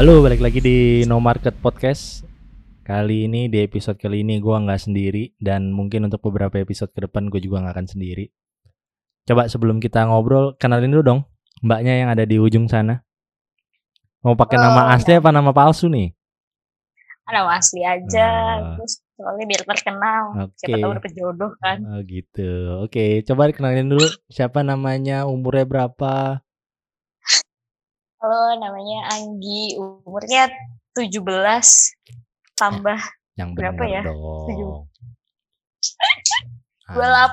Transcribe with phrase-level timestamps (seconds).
[0.00, 2.24] Halo, balik lagi di No Market Podcast.
[2.88, 7.04] Kali ini di episode kali ini gua nggak sendiri dan mungkin untuk beberapa episode ke
[7.04, 8.32] depan gue juga nggak akan sendiri.
[9.28, 11.20] Coba sebelum kita ngobrol, kenalin dulu dong
[11.60, 13.04] mbaknya yang ada di ujung sana.
[14.24, 16.16] Mau pakai Oh, nama asli apa nama palsu nih?
[17.28, 18.80] Nama asli aja, Ah.
[18.80, 20.22] terus soalnya biar terkenal.
[20.56, 20.80] Siapa Oke.
[20.80, 21.76] tahu dapet jodoh kan.
[21.84, 22.52] Oh gitu.
[22.88, 26.40] Oke, coba kenalin dulu siapa namanya, umurnya berapa?
[28.20, 30.52] Halo, namanya Anggi, umurnya
[30.92, 31.24] 17
[32.52, 33.00] tambah
[33.32, 34.04] Yang Berapa ya?
[34.04, 34.44] dong.
[34.44, 34.72] Tujuh.
[36.84, 37.24] Ah,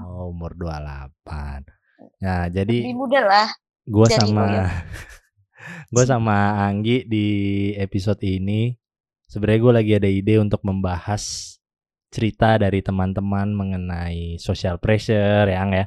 [0.00, 1.68] Oh, umur 28.
[2.24, 3.52] Nah, jadi Lebih muda lah.
[3.84, 4.66] Gua sama ya.
[5.92, 7.26] gue sama Anggi di
[7.76, 8.72] episode ini
[9.28, 11.52] sebenarnya gue lagi ada ide untuk membahas
[12.08, 15.84] cerita dari teman-teman mengenai social pressure yang ya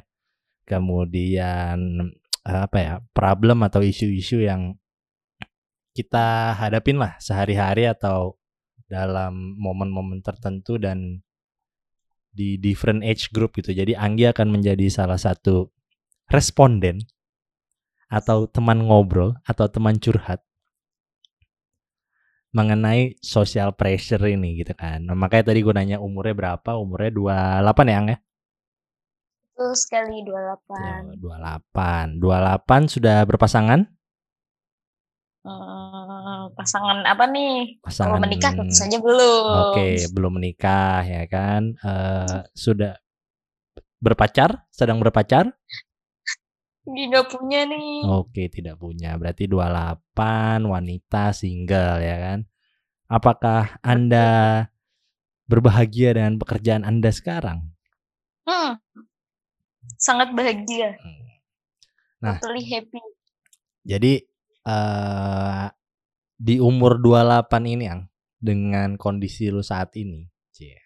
[0.62, 4.76] kemudian eh, apa ya problem atau isu-isu yang
[5.96, 8.36] kita hadapin lah sehari-hari atau
[8.84, 11.24] dalam momen-momen tertentu dan
[12.34, 15.72] di different age group gitu jadi Anggi akan menjadi salah satu
[16.28, 17.00] responden
[18.12, 20.44] atau teman ngobrol atau teman curhat
[22.54, 25.02] mengenai social pressure ini gitu kan.
[25.10, 26.78] Nah, makanya tadi gue nanya umurnya berapa?
[26.78, 27.10] Umurnya
[27.66, 28.18] 28 ya, Ang ya?
[29.54, 31.18] Terus sekali Ya, 28.
[31.22, 32.18] 28.
[32.18, 33.86] 28 sudah berpasangan?
[35.44, 37.78] Hmm, pasangan apa nih?
[37.84, 39.76] Pasangan Kalau menikah tentu saja belum.
[39.76, 41.76] Oke, belum menikah ya kan.
[41.84, 42.96] Eh sudah
[44.00, 44.64] berpacar?
[44.72, 45.52] Sedang berpacar?
[46.84, 48.08] Nggak punya nih.
[48.08, 49.16] Oke, tidak punya.
[49.20, 52.38] Berarti 28 wanita single ya kan.
[53.08, 54.28] Apakah Anda
[55.44, 57.68] berbahagia dengan pekerjaan Anda sekarang?
[58.48, 58.80] Hmm,
[60.04, 61.00] sangat bahagia.
[62.20, 62.36] Nah.
[62.36, 63.00] Totally happy.
[63.88, 64.20] Jadi
[64.64, 65.66] eh
[66.36, 68.04] di umur 28 ini yang
[68.36, 70.76] dengan kondisi lu saat ini, cie.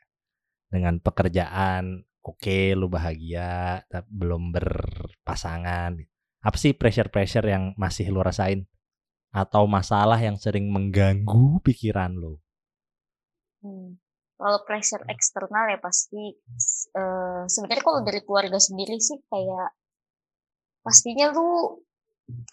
[0.70, 5.98] Dengan pekerjaan oke lu bahagia tapi belum berpasangan.
[6.38, 8.70] Apa sih pressure-pressure yang masih lu rasain?
[9.34, 12.38] Atau masalah yang sering mengganggu pikiran lu?
[13.58, 13.98] Hmm.
[14.38, 16.22] Kalau pressure eksternal ya pasti
[16.94, 19.74] eh, sebenarnya kalau dari keluarga sendiri sih kayak
[20.80, 21.82] pastinya lu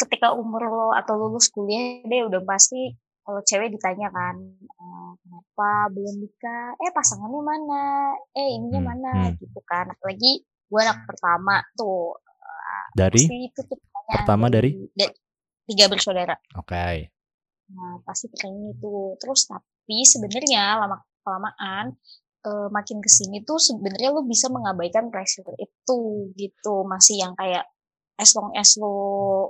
[0.01, 5.69] ketika umur lo atau lulus kuliah deh udah pasti kalau cewek ditanya kan eh, kenapa
[5.93, 7.83] belum nikah eh pasangannya mana
[8.33, 9.37] eh ininya Hmm, mana hmm.
[9.39, 12.17] gitu kan apalagi gue anak pertama tuh
[12.91, 14.73] Dari pasti itu tuh Pertama dari?
[14.93, 15.13] da-
[15.65, 17.09] tiga bersaudara Oke.
[17.65, 18.93] Nah, pasti pertanyaannya itu.
[19.17, 21.97] Terus tapi sebenarnya lama kelamaan
[22.45, 26.85] eh, makin ke sini tuh sebenarnya lu bisa mengabaikan pressure itu gitu.
[26.85, 27.65] Masih yang kayak
[28.15, 28.95] as long as lo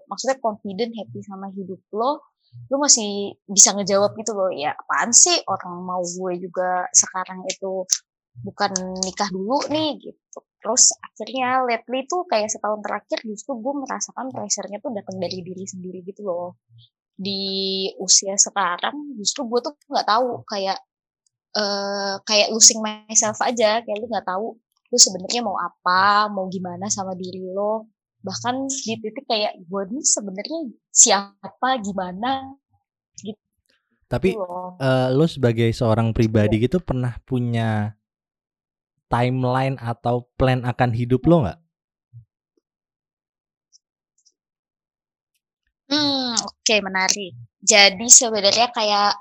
[0.10, 2.24] maksudnya confident happy sama hidup lo,
[2.72, 4.50] lu masih bisa ngejawab gitu loh.
[4.56, 7.86] Ya apaan sih orang mau gue juga sekarang itu
[8.42, 8.72] bukan
[9.04, 10.40] nikah dulu nih gitu.
[10.60, 15.66] Terus akhirnya lately tuh kayak setahun terakhir justru gue merasakan pressure-nya tuh datang dari diri
[15.68, 16.58] sendiri gitu loh
[17.16, 20.76] di usia sekarang justru gue tuh nggak tahu kayak
[21.56, 24.48] eh kayak losing myself aja kayak lu nggak tahu
[24.92, 27.88] lu sebenarnya mau apa mau gimana sama diri lo
[28.26, 28.56] bahkan
[28.86, 32.32] di titik kayak gue nih sebenarnya siapa gimana
[33.24, 33.42] gitu
[34.12, 37.98] Tapi loh eh, lu sebagai seorang pribadi gitu pernah punya
[39.12, 41.60] timeline atau plan akan hidup lo nggak?
[45.90, 47.34] Hmm, oke menarik.
[47.72, 49.12] Jadi sebenarnya kayak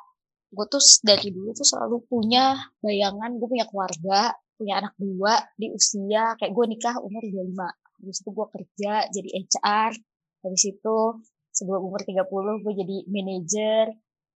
[0.54, 5.74] gue tuh dari dulu tuh selalu punya bayangan gue punya keluarga, punya anak dua di
[5.74, 7.66] usia kayak gue nikah umur 25.
[8.00, 9.92] Habis itu gue kerja jadi HR.
[10.46, 10.96] Habis itu
[11.50, 13.86] sebelum umur 30 gue jadi manajer.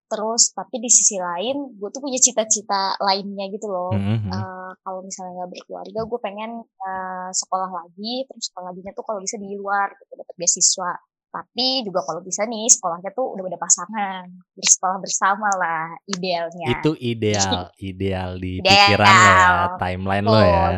[0.08, 3.92] Terus tapi di sisi lain gue tuh punya cita-cita lainnya gitu loh.
[3.92, 4.30] Mhm, mhm.
[4.32, 9.20] Eh, kalau misalnya nggak berkeluarga, gue pengen eh, sekolah lagi, terus sekolah laginya tuh kalau
[9.20, 10.92] bisa di luar, gitu, dapat beasiswa.
[11.28, 16.66] Tapi juga kalau bisa nih sekolahnya tuh udah ada pasangan, bersekolah bersama lah idealnya.
[16.72, 18.72] Itu ideal, ideal di Ideal.
[18.96, 20.48] pikiran lo ya, timeline lo ya.
[20.48, 20.74] Betul.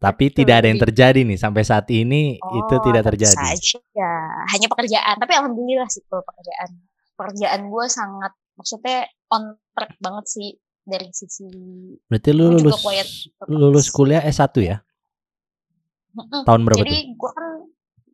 [0.00, 3.10] Tapi Betul, tidak ada yang jadi- terjadi nih sampai saat ini itu Oh, tidak tentu
[3.16, 3.36] terjadi.
[3.36, 4.12] saja.
[4.48, 6.70] Hanya pekerjaan, tapi alhamdulillah sih kalau pekerjaan.
[7.14, 8.98] Pekerjaan gue sangat, maksudnya
[9.28, 10.48] on track banget sih
[10.80, 11.44] dari sisi
[12.04, 12.80] Berarti lu lulus
[13.46, 14.80] lulus kuliah S1 ya?
[16.42, 17.44] Tahun berapa Jadi gue kan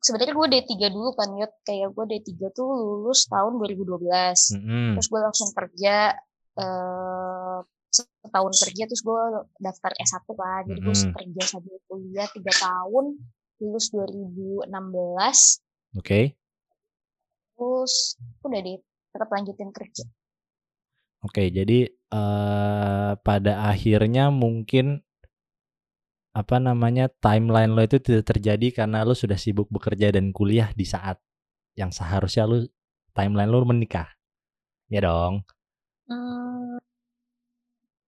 [0.06, 1.52] sebenarnya gue D3 dulu kan Yot.
[1.66, 4.54] Kayak gue D3 tuh lulus tahun 2012.
[4.54, 4.94] Mhm.
[4.94, 6.14] Terus gue langsung kerja
[6.56, 7.58] eh
[7.90, 9.20] setahun kerja terus gue
[9.58, 10.62] daftar S1 kan.
[10.70, 11.12] Jadi gue Mm-mm.
[11.18, 13.18] kerja sambil kuliah 3 tahun
[13.60, 14.68] lulus 2016
[15.96, 16.36] Oke.
[17.56, 18.76] terus udah deh
[19.16, 20.04] tetap lanjutin kerja
[21.24, 25.00] Oke, jadi eh pada akhirnya mungkin
[26.36, 30.84] apa namanya timeline lo itu tidak terjadi karena lo sudah sibuk bekerja dan kuliah di
[30.84, 31.16] saat
[31.80, 32.60] yang seharusnya lo
[33.16, 34.04] timeline lo menikah,
[34.92, 35.40] ya dong?
[36.04, 36.76] Hmm,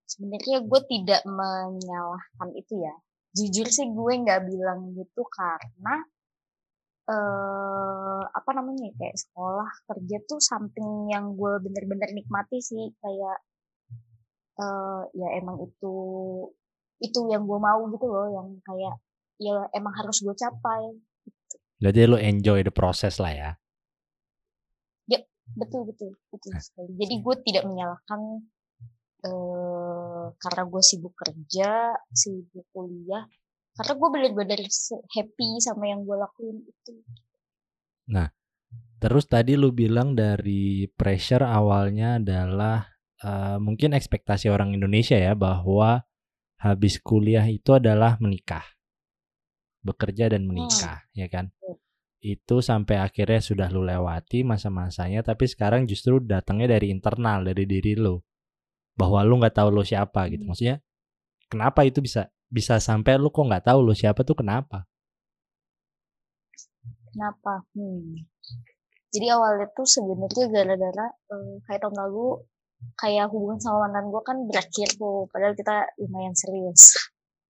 [0.05, 2.95] sebenarnya gue tidak menyalahkan itu ya.
[3.33, 5.95] Jujur sih gue nggak bilang gitu karena
[7.09, 13.39] eh apa namanya ya, kayak sekolah kerja tuh something yang gue bener-bener nikmati sih kayak
[14.61, 15.97] eh ya emang itu
[16.99, 18.95] itu yang gue mau gitu loh yang kayak
[19.39, 20.99] ya emang harus gue capai.
[21.79, 23.51] Jadi lo enjoy the process lah ya.
[25.57, 26.93] betul betul betul sekali.
[26.99, 28.21] Jadi gue tidak menyalahkan
[29.19, 33.27] eh karena gue sibuk kerja sibuk kuliah
[33.75, 36.95] karena gue bener-bener se- happy sama yang gue lakuin itu.
[38.99, 42.83] Terus tadi lu bilang dari pressure awalnya adalah
[43.23, 46.03] eh, mungkin ekspektasi orang Indonesia ya bahwa
[46.59, 48.67] habis kuliah itu adalah menikah.
[49.83, 51.55] Bekerja dan menikah, ya kan?
[51.55, 51.79] Betul.
[52.19, 57.95] Itu sampai akhirnya sudah lu lewati masa-masanya tapi sekarang justru datangnya dari internal, dari diri
[57.95, 58.19] lu.
[58.99, 60.43] Bahwa lu nggak tahu lu siapa gitu.
[60.43, 60.51] Hmm.
[60.51, 60.77] Maksudnya
[61.47, 64.83] kenapa itu bisa bisa sampai lu kok nggak tahu lu siapa tuh kenapa?
[67.15, 67.63] Kenapa?
[67.79, 68.27] Hmm.
[69.15, 72.43] Jadi awalnya tuh sebenarnya gara-gara eh, kayak tahun lalu
[72.99, 76.95] kayak hubungan sama mantan gue kan berakhir tuh, padahal kita lumayan serius.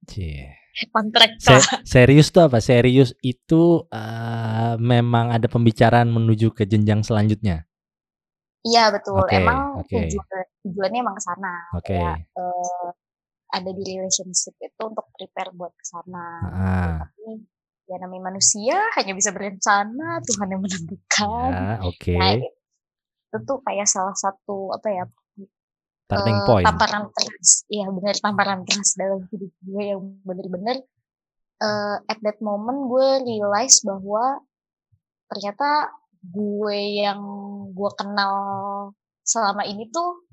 [0.09, 0.57] Cie.
[0.95, 2.63] Kontrak Se- serius tuh apa?
[2.63, 7.67] Serius itu eh, memang ada pembicaraan menuju ke jenjang selanjutnya.
[8.63, 9.27] Iya betul.
[9.27, 9.91] Oke, emang oke.
[9.91, 10.27] tujuan
[10.67, 11.55] tujuannya emang ke sana.
[11.75, 11.95] Oke.
[11.99, 12.87] Kayak eh,
[13.49, 16.27] ada di relationship itu untuk prepare buat ke sana.
[16.47, 17.43] Ah, Tapi
[17.89, 21.51] ya namanya manusia hanya bisa berencana, Tuhan yang menentukan.
[21.57, 22.15] ya, oke.
[22.21, 22.37] Nah,
[23.29, 25.05] itu tuh kayak salah satu apa ya
[26.09, 26.65] Turning eh, point.
[26.65, 30.81] tamparan keras iya benar tamparan keras dalam hidup gue yang bener-bener
[31.61, 34.41] eh, at that moment gue realize bahwa
[35.29, 35.93] ternyata
[36.25, 37.21] gue yang
[37.77, 38.35] gue kenal
[39.23, 40.25] selama ini tuh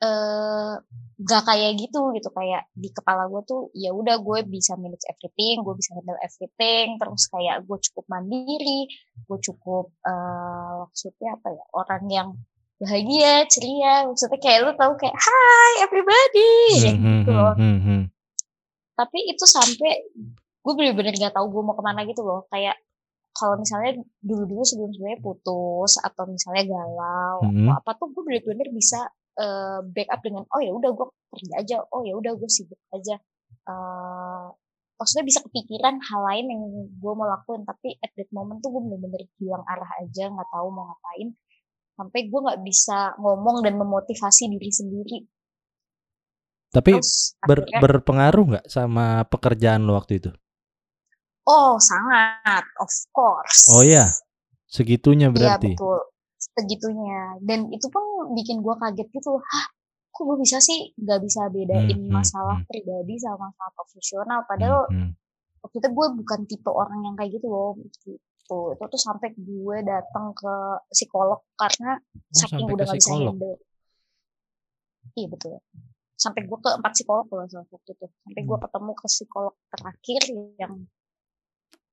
[0.00, 0.74] eh
[1.20, 2.28] gak kayak gitu gitu.
[2.32, 6.96] Kayak di kepala gue tuh ya udah gue bisa manage everything gue bisa handle everything.
[6.96, 8.88] Terus kayak gue cukup mandiri
[9.28, 12.28] gue cukup eh maksudnya apa ya orang yang
[12.80, 14.08] bahagia ceria.
[14.08, 16.52] Maksudnya kayak lu tahu kayak hi everybody.
[16.80, 17.54] Kayak Hmm, gitu hmm, loh.
[17.56, 18.02] hmm, hmm.
[18.96, 19.92] tapi itu sampai
[20.60, 22.44] gue bener-bener gak tahu gue mau ke mana gitu loh.
[22.48, 22.76] Kayak
[23.30, 29.00] kalau misalnya dulu-dulu sebelum sebelumnya putus atau misalnya galau atau apa tuh gue bener-bener bisa
[29.40, 31.76] eh, backup dengan oh ya udah gue kerja aja.
[31.94, 33.16] Oh ya udah gue sibuk aja.
[33.70, 34.46] Eh,
[35.00, 36.62] maksudnya bisa kepikiran hal lain yang
[37.00, 40.68] gue mau lakuin tapi at that moment tuh gue bener-bener hilang arah aja nggak tahu
[40.72, 41.28] mau ngapain.
[41.96, 45.18] Sampai gue nggak bisa ngomong dan memotivasi diri sendiri.
[46.70, 50.30] Tapi terus ber- akhirnya berpengaruh nggak sama pekerjaan lo waktu itu?
[51.50, 53.66] oh sangat of course.
[53.74, 54.06] Oh iya,
[54.70, 55.74] segitunya Iya berarti.
[55.74, 55.98] betul
[56.60, 57.40] segitunya.
[57.40, 59.66] Dan itu pun bikin gua kaget gitu hah
[60.20, 62.68] kok gue bisa sih nggak bisa bedain Hmm, hmm, masalah hmm.
[62.68, 64.40] pribadi sama masalah profesional?
[64.44, 65.10] Hmm, padahal hmm.
[65.64, 68.20] waktu itu gue bukan tipe orang yang kayak gitu loh gitu.
[68.50, 70.54] Itu tuh sampai gue datang ke
[70.92, 73.56] psikolog karena Oh, saking udah gak bisa handle.
[75.16, 75.56] Iya betul.
[76.20, 78.06] Sampai gue ke empat psikolog loh waktu itu.
[78.10, 80.22] Sampai gue ketemu ke psikolog terakhir
[80.60, 80.74] yang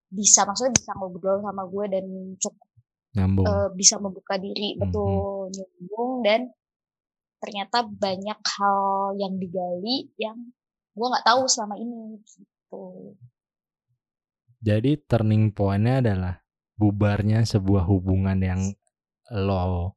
[0.07, 2.05] bisa maksudnya bisa ngobrol sama gue dan
[2.39, 2.66] cukup
[3.15, 3.47] Nyambung.
[3.47, 4.81] eh, bisa membuka diri Mhm.
[4.83, 6.41] betul nyambung dan
[7.37, 10.37] ternyata banyak hal yang digali yang
[10.97, 13.13] gue nggak tahu selama ini gitu
[14.57, 16.41] Jadi turning point-nya adalah
[16.81, 18.61] bubarnya sebuah hubungan yang
[19.29, 19.93] lo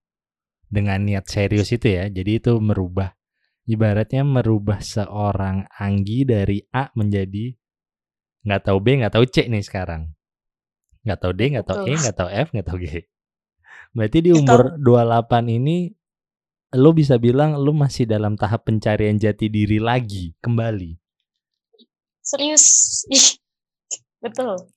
[0.68, 2.12] dengan niat serius itu ya.
[2.12, 3.16] Jadi itu merubah
[3.64, 7.56] ibaratnya merubah seorang Anggi dari A menjadi
[8.44, 10.12] nggak tahu B, nggak tahu C nih sekarang.
[11.10, 12.86] Nggak tahu D, nggak tahu E, nggak tahu F, nggak tahu G.
[13.90, 15.90] Berarti di Itu- umur 28 ini
[16.78, 20.94] lo bisa bilang lo masih dalam tahap pencarian jati diri lagi kembali.
[22.22, 22.64] serius
[23.10, 23.42] Ih,
[24.22, 24.70] betul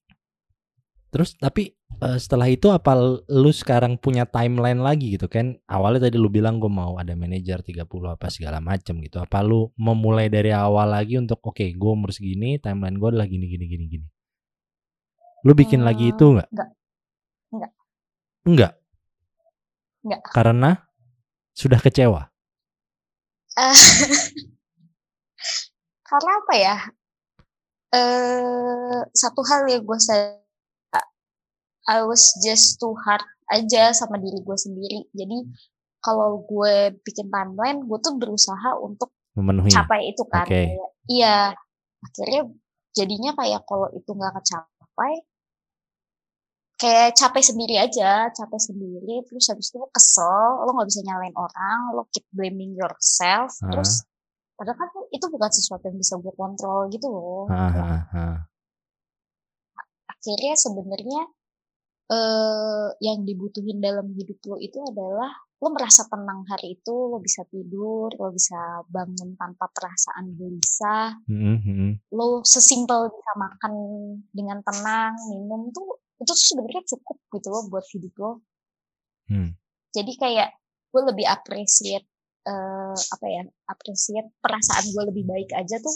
[1.13, 5.53] Terus tapi eh, setelah itu apa l- lu sekarang punya timeline lagi gitu kan?
[5.69, 9.21] Awalnya tadi lu bilang gue mau ada manajer 30 apa segala macem gitu.
[9.21, 13.45] Apa lu memulai dari awal lagi untuk oke gue umur segini timeline gue adalah gini
[13.45, 14.07] gini gini gini.
[15.43, 16.49] Lu bikin lagi Hmm, itu nggak?
[16.49, 16.69] nggak.
[17.51, 17.71] Nggak.
[18.43, 18.73] Enggak.
[20.03, 20.21] Nggak.
[20.31, 20.69] Karena
[21.51, 22.21] sudah kecewa.
[23.53, 23.75] Eh,
[26.03, 26.75] karena apa ya
[27.93, 30.41] eh satu hal yang gue sadar
[31.85, 35.37] I was just too hard aja sama diri gue sendiri jadi
[36.01, 39.69] kalau gue bikin timeline gue tuh berusaha untuk Memenuhi.
[39.69, 40.53] capai itu kan Oke.
[40.69, 41.37] Kayak, iya
[42.01, 42.41] akhirnya
[42.93, 45.13] jadinya kayak kalau itu nggak kecapai
[46.83, 51.31] kayak capek sendiri aja capek sendiri terus habis itu lo kesel lo nggak bisa nyalain
[51.31, 53.71] orang lo keep blaming yourself Ah.
[53.71, 54.03] terus
[54.59, 58.43] padahal kan itu bukan sesuatu yang bisa gue kontrol gitu loh ha.
[60.07, 61.21] akhirnya sebenarnya
[62.03, 65.31] eh yang dibutuhin dalam hidup lo itu adalah
[65.63, 71.57] lo merasa tenang hari itu lo bisa tidur lo bisa bangun tanpa perasaan gelisah Mm,
[71.63, 73.73] mm, lo sesimpel bisa makan
[74.35, 78.31] dengan tenang minum tuh itu tuh sebenarnya cukup gitu loh buat hidup lo.
[79.23, 79.55] Hmm.
[79.95, 80.49] jadi kayak
[80.91, 82.03] gue lebih appreciate
[82.43, 85.95] eh apa ya appreciate perasaan gue lebih baik aja tuh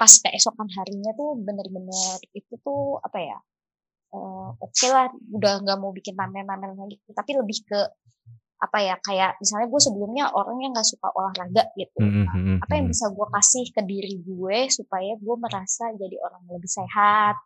[0.00, 3.38] pas keesokan harinya tuh bener-bener itu tuh apa ya
[4.14, 6.96] eh, oke lah udah nggak mau bikin pamer-pamer lagi.
[7.10, 7.80] Tapi lebih ke
[8.54, 12.00] apa ya kayak misalnya gue sebelumnya orangnya nggak suka olahraga gitu.
[12.00, 15.84] Mm, mm, Nah, mm, apa yang bisa gue kasih ke diri gue supaya gue merasa
[15.92, 17.36] jadi orang yang lebih sehat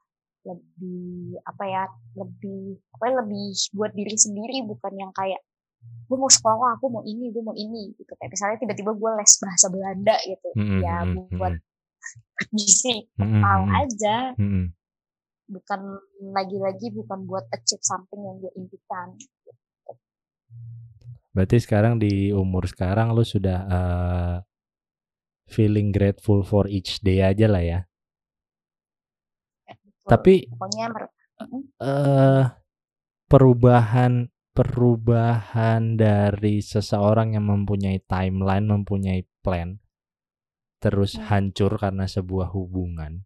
[0.46, 5.42] lebih apa ya lebih apa ya, lebih buat diri sendiri bukan yang kayak
[5.78, 8.12] gue mau sekolah aku mau ini gue mau ini gitu.
[8.18, 10.48] Kayak misalnya tiba-tiba gue les bahasa Belanda gitu.
[10.56, 10.96] Mm, mm, ya
[11.38, 14.16] buat mm, gizi mm, mm, kepal mm, aja.
[14.36, 14.66] Mm, mm.
[15.48, 15.80] bukan
[16.34, 19.16] lagi-lagi bukan buat achieve something yang gue impikan.
[21.32, 24.36] Berarti sekarang di umur sekarang lu sudah eh,
[25.48, 27.80] feeling grateful for each day aja lah ya.
[30.08, 31.12] Tapi pokoknya mer-
[31.78, 32.44] eh
[33.28, 39.78] perubahan perubahan dari seseorang yang mempunyai timeline, mempunyai plan
[40.82, 41.52] terus Hmm.
[41.52, 43.22] hancur karena sebuah hubungan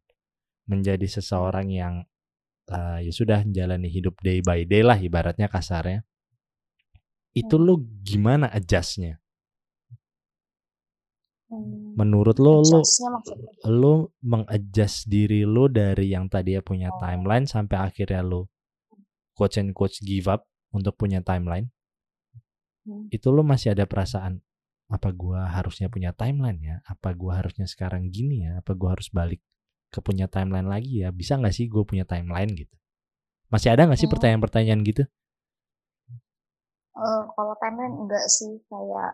[0.67, 1.95] menjadi seseorang yang
[2.69, 6.03] eh, ya sudah jalani hidup day by day lah ibaratnya kasarnya.
[7.33, 7.65] Itu Hmm.
[7.65, 7.75] lu
[8.05, 9.22] gimana adjustnya?
[11.52, 12.80] Hmm, Menurut lo, lo
[13.68, 13.94] lo
[14.25, 16.97] mengadjust diri lo dari yang tadinya punya Oh.
[16.99, 18.49] timeline sampai akhirnya lo
[19.37, 21.68] coach and coach give up untuk punya timeline?
[22.82, 23.06] Hmm.
[23.14, 24.42] itu lo masih ada perasaan
[24.90, 26.76] apa gua harusnya punya timeline ya?
[26.82, 28.59] Apa gua harusnya sekarang gini ya?
[28.59, 29.38] Apa gua harus balik
[29.88, 31.14] ke punya timeline lagi ya?
[31.14, 32.50] Bisa nggak sih gue punya timeline?
[32.50, 32.75] Gitu.
[33.54, 34.14] Masih ada nggak sih Hmm.
[34.18, 35.04] pertanyaan-pertanyaan gitu?
[36.92, 39.11] Eh, kalau timeline enggak sih kayak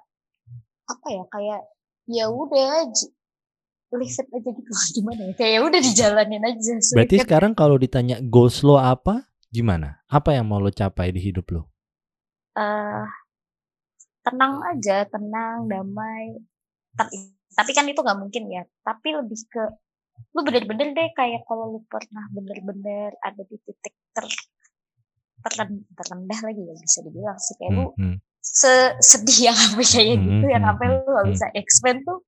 [0.88, 1.60] apa ya kayak
[2.08, 4.72] ya udah it aja gitu.
[5.00, 5.32] Gimana ya?
[5.36, 10.04] Kayak ya udah dijalanin aja berarti Sedikit, sekarang kalau ditanya goals lo apa gimana?
[10.08, 11.62] Apa yang mau lo capai di hidup lo?
[12.56, 13.06] Eh
[14.24, 16.36] tenang aja tenang damai.
[16.96, 17.16] Tapi
[17.56, 18.62] tapi kan itu nggak mungkin ya.
[18.84, 19.64] Tapi lebih ke
[20.34, 24.26] lu bener-bener deh kayak kalau lu pernah bener-bener ada di titik ter
[25.38, 27.54] teren- terendah lagi ya bisa dibilang sih.
[27.56, 28.16] Kayak lu Hmm, hmm.
[28.40, 31.34] Sesedih yang sampai kayak Hmm, gitu yang hmm, sampai hmm, lu gak hmm.
[31.34, 32.18] bisa expand tuh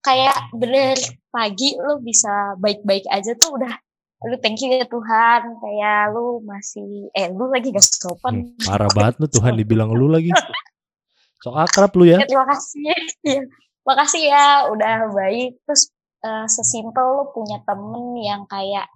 [0.00, 0.96] kayak bener
[1.28, 3.74] pagi lu bisa baik-baik aja tuh udah
[4.20, 8.90] lu thank you ya Tuhan kayak lu masih eh lu lagi gak sopan Hmm, Parah
[8.92, 10.28] banget lu Tuhan dibilang lu lagi.
[11.44, 12.20] Sok akrab lu ya.
[12.20, 13.40] ya terima kasih ya
[13.80, 15.88] makasih ya udah baik terus
[16.20, 18.86] eh, sesimpel lu punya temen yang kayak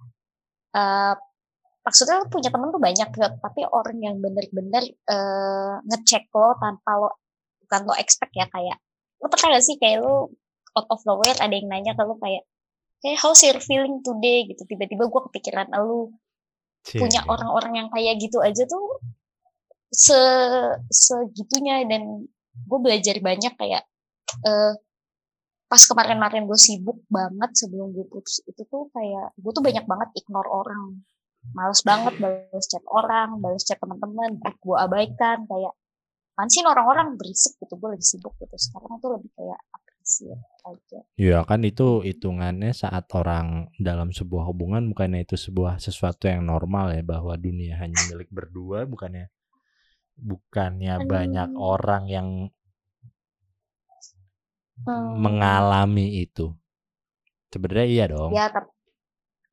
[0.77, 1.13] eh
[1.85, 6.91] maksudnya lu punya temen tuh banyak ya tapi orang yang bener-bener eh, ngecek lo tanpa
[6.97, 7.09] lo
[7.65, 8.81] bukan lo expect ya kayak
[9.21, 10.33] lu pernah gak sih kayak lu
[10.75, 12.43] out of nowhere ada yang nanya ke lu kayak
[13.05, 14.49] hey how's your feeling today?
[14.49, 16.09] Gitu tiba-tiba gue kepikiran lu.
[16.85, 17.29] Punya Cie.
[17.29, 19.01] orang-orang yang kayak gitu aja tuh
[19.89, 20.17] se
[20.89, 23.83] segitunya dan gue belajar banyak kayak
[24.45, 24.73] eh
[25.65, 30.09] pas kemarin-kemarin gue sibuk banget sebelum gue putus itu tuh kayak gue tuh banyak banget
[30.13, 31.01] ignore orang
[31.57, 35.73] males banget balas chat orang balas chat teman-teman gue abaikan kayak
[36.37, 40.99] kan sih orang-orang berisik gitu gue lagi sibuk gitu sekarang tuh lebih kayak appreciate aja
[41.15, 43.47] Ya kan itu hitungannya saat orang
[43.87, 48.79] dalam sebuah hubungan bukannya itu sebuah sesuatu yang normal ya bahwa dunia hanya milik berdua
[48.93, 49.25] bukannya
[50.29, 51.59] bukannya banyak Hmm.
[51.73, 52.27] orang yang
[54.85, 55.23] Hmm.
[55.23, 56.45] mengalami itu.
[57.53, 58.33] Sebenarnya iya dong.
[58.35, 58.69] Ya, tapi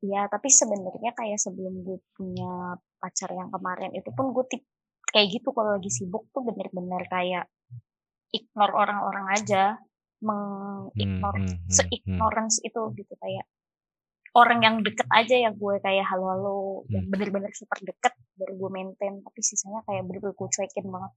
[0.03, 4.63] ya, tapi sebenarnya kayak sebelum gue punya pacar yang kemarin itu pun gue tip
[5.07, 7.47] kayak gitu kalau lagi sibuk tuh bener-bener kayak
[8.35, 9.63] ignore orang-orang aja,
[10.19, 13.45] mengignore Hmm, hmm, hmm, se-ignorance itu gitu kayak
[14.33, 17.11] orang yang deket aja yang gue kayak halo-halo yang Hmm.
[17.13, 21.11] bener-bener super deket baru gue maintain tapi sisanya kayak bener-bener gue cuekin banget.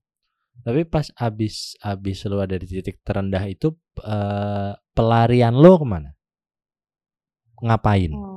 [0.57, 3.73] Tapi pas abis abis lu ada di titik terendah itu
[4.05, 6.09] eh, pelarian lo ke mana?
[7.57, 8.13] Ngapain?
[8.13, 8.36] Hmm,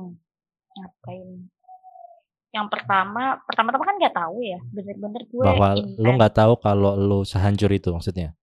[2.51, 6.15] Yang pertama, pertama-tama kan nggak tahu ya, bener-bener gue Bahwa intens.
[6.19, 8.35] nggak tahu kalau lo sehancur itu maksudnya?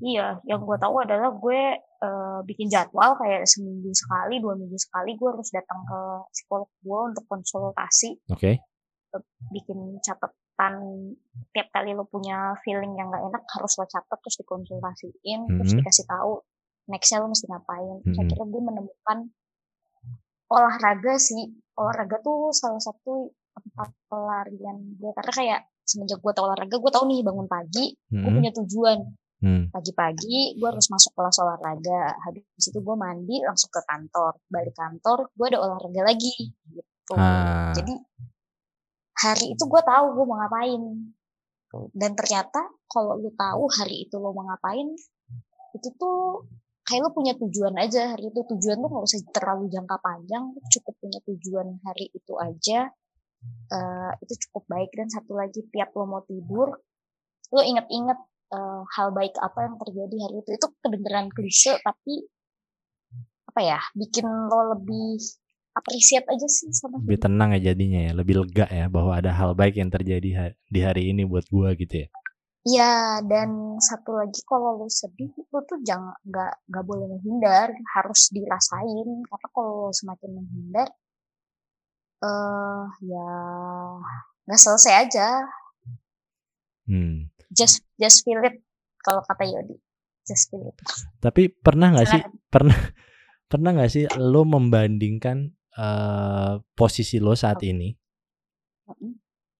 [0.00, 1.60] Iya, yang gue tahu adalah gue
[2.00, 5.98] uh, bikin jadwal kayak seminggu sekali, dua minggu sekali gue harus datang ke
[6.32, 8.18] psikolog gue untuk konsultasi.
[8.32, 8.64] Oke.
[9.52, 10.74] Bikin catatan
[11.52, 15.78] tiap kali lo punya feeling yang gak enak harus lo catat terus dikonsultasiin, terus Mhm.
[15.78, 16.32] dikasih tahu
[16.88, 17.96] nextnya lo mesti ngapain.
[18.00, 18.22] Terus Mhm.
[18.24, 19.18] akhirnya gue menemukan
[20.48, 21.52] olahraga sih.
[21.74, 27.04] Olahraga tuh salah satu tempat pelarian gue karena kayak semenjak gue tau olahraga gue tau
[27.04, 28.34] nih bangun pagi gue Mhm.
[28.34, 28.98] punya tujuan
[29.38, 29.68] Hmm.
[29.68, 35.28] pagi-pagi gue harus masuk kelas olahraga habis itu gue mandi langsung ke kantor balik kantor
[35.30, 36.32] gue ada olahraga lagi
[36.66, 37.76] gitu Ah.
[37.76, 37.92] jadi
[39.14, 40.82] hari itu gue tahu gue mau ngapain
[41.92, 44.88] dan ternyata kalau lu tahu hari itu lo mau ngapain
[45.72, 46.46] itu tuh
[46.84, 48.40] kayak lu punya tujuan aja hari itu.
[48.44, 52.92] Tujuan tuh nggak usah terlalu jangka panjang cukup punya tujuan hari itu aja.
[53.72, 54.90] Eh, itu cukup baik.
[54.92, 56.76] Dan satu lagi tiap lo mau tidur
[57.52, 58.18] lo inget-inget
[58.56, 60.50] eh, hal baik apa yang terjadi hari itu.
[60.60, 62.28] Itu kedengeran klise tapi
[63.54, 65.22] apa ya bikin lo lebih
[65.74, 69.54] appreciate aja sih sama Lebih tenang ya jadinya ya, lebih lega ya bahwa ada hal
[69.58, 72.08] baik yang terjadi di hari ini buat gua gitu ya.
[72.64, 78.32] Ya, dan satu lagi kalau lu sedih lu tuh jangan nggak nggak boleh menghindar, harus
[78.32, 80.88] dirasain karena kalau semakin menghindar
[82.24, 83.28] eh ya
[84.48, 85.28] nggak selesai aja.
[86.88, 87.28] Hmm.
[87.52, 88.64] Just just feel it
[89.04, 89.76] kalau kata Yodi.
[90.24, 90.76] Just feel it.
[91.20, 92.80] Tapi pernah nggak sih pernah
[93.44, 97.92] pernah nggak sih lo membandingkan eh, posisi lo saat ini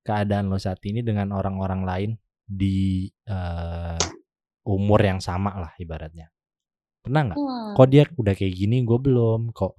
[0.05, 2.11] keadaan lo saat ini dengan orang-orang lain
[2.45, 4.01] di eh,
[4.65, 6.29] umur yang sama lah ibaratnya.
[7.05, 7.39] Pernah nggak?
[7.39, 7.73] Hmm.
[7.77, 8.81] kok dia udah kayak gini?
[8.85, 9.53] Gue belum.
[9.53, 9.73] Kok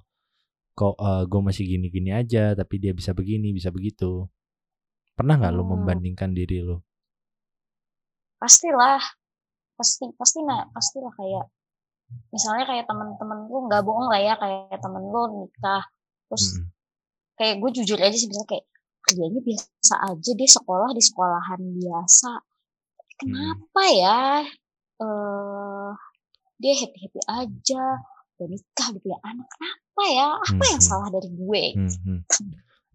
[0.76, 0.94] kok
[1.26, 4.28] gue masih gini-gini aja tapi dia bisa begini bisa begitu.
[5.16, 5.72] Pernah nggak lo Hmm.
[5.80, 6.84] membandingkan diri lo
[8.38, 9.00] Pastilah.
[9.76, 11.46] Pasti pasti nah, pastilah kayak
[12.30, 15.82] misalnya kayak teman-teman lu nggak bohong lah ya kayak temen lu nikah.
[16.30, 16.66] Terus Mm-mm.
[17.40, 18.66] kayak gue jujur aja sih misalnya kayak
[19.06, 22.30] kerjanya biasa aja dia sekolah di sekolahan biasa
[23.16, 24.20] kenapa ya?
[24.96, 25.90] Eh
[26.56, 27.84] dia happy happy aja
[28.36, 29.48] udah nikah udah punya anak.
[29.48, 30.28] Kenapa ya?
[30.40, 30.88] Apa yang Hmm, hmm.
[30.88, 31.64] salah dari gue?
[31.76, 32.20] Hmm, hmm.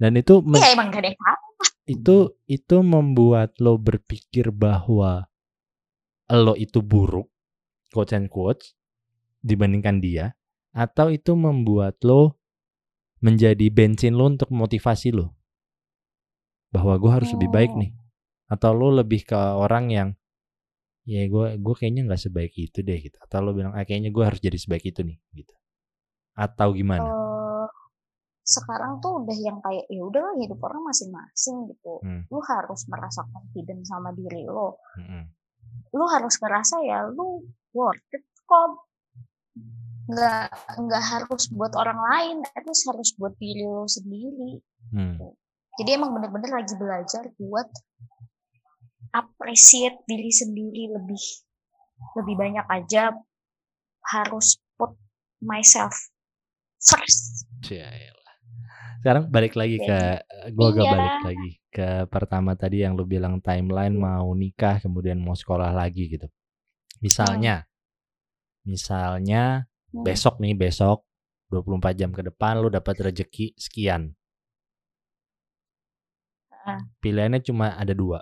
[0.02, 1.40] dan itu ya emang gak ada salah.
[1.86, 5.30] Itu itu membuat lo berpikir bahwa
[6.32, 7.28] lo itu buruk
[7.92, 8.74] quotes and quotes
[9.42, 10.34] dibandingkan dia
[10.72, 12.40] atau itu membuat lo
[13.20, 15.36] menjadi bensin lo untuk motivasi lo?
[16.72, 17.82] Bahwa gue harus lebih baik Hmm.
[17.86, 17.92] nih
[18.52, 20.10] atau lo lebih ke orang yang
[21.08, 23.18] ya gue gue kayaknya nggak sebaik itu deh gitu.
[23.24, 25.56] Atau lo bilang ah, kayaknya gue harus jadi sebaik itu nih gitu.
[26.36, 27.08] Atau gimana?
[27.08, 27.68] Eh,
[28.44, 31.94] sekarang tuh udah yang kayak ya udahlah hidup orang masing-masing gitu.
[32.04, 32.28] Hmm.
[32.28, 35.24] lu harus merasa confident sama diri lo Mm-mm.
[35.96, 38.92] lu harus ngerasa ya lu worth it kok.
[40.12, 44.60] Nggak nggak harus buat orang lain itu harus buat diri lo sendiri
[44.92, 45.16] Hmm.
[45.80, 47.70] jadi emang bener-bener lagi belajar buat
[49.12, 51.24] appreciate diri sendiri lebih
[52.18, 53.14] lebih banyak aja
[54.12, 54.98] harus put
[55.40, 55.94] myself
[56.82, 58.18] first Cialah.
[59.02, 60.00] Sekarang balik lagi ke
[60.54, 60.94] gua agak Iya.
[60.94, 66.10] balik lagi ke pertama tadi yang lu bilang timeline mau nikah kemudian mau sekolah lagi
[66.10, 66.26] gitu.
[67.02, 67.66] Misalnya
[68.62, 70.08] misalnya Hmm.
[70.08, 71.04] besok nih besok
[71.52, 74.16] 24 jam ke depan lu dapat rezeki sekian.
[77.02, 78.22] Pilihannya cuma ada dua.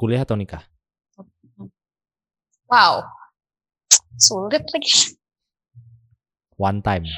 [0.00, 0.64] Kuliah atau nikah?
[2.70, 3.04] wow
[4.16, 5.20] sulit lagi
[6.60, 7.08] One time.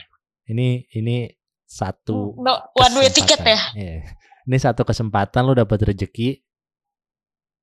[0.46, 1.26] Ini ini
[1.66, 3.58] satu no, one way ticket ya.
[3.74, 4.06] Iya.
[4.46, 6.38] Ini satu kesempatan lu dapat rezeki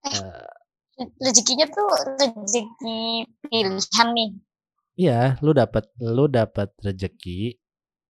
[0.03, 0.43] eh,
[1.23, 1.87] rezekinya tuh
[2.19, 4.29] rezeki pilihan nih
[4.99, 7.55] Iya, lu dapat lu dapat rezeki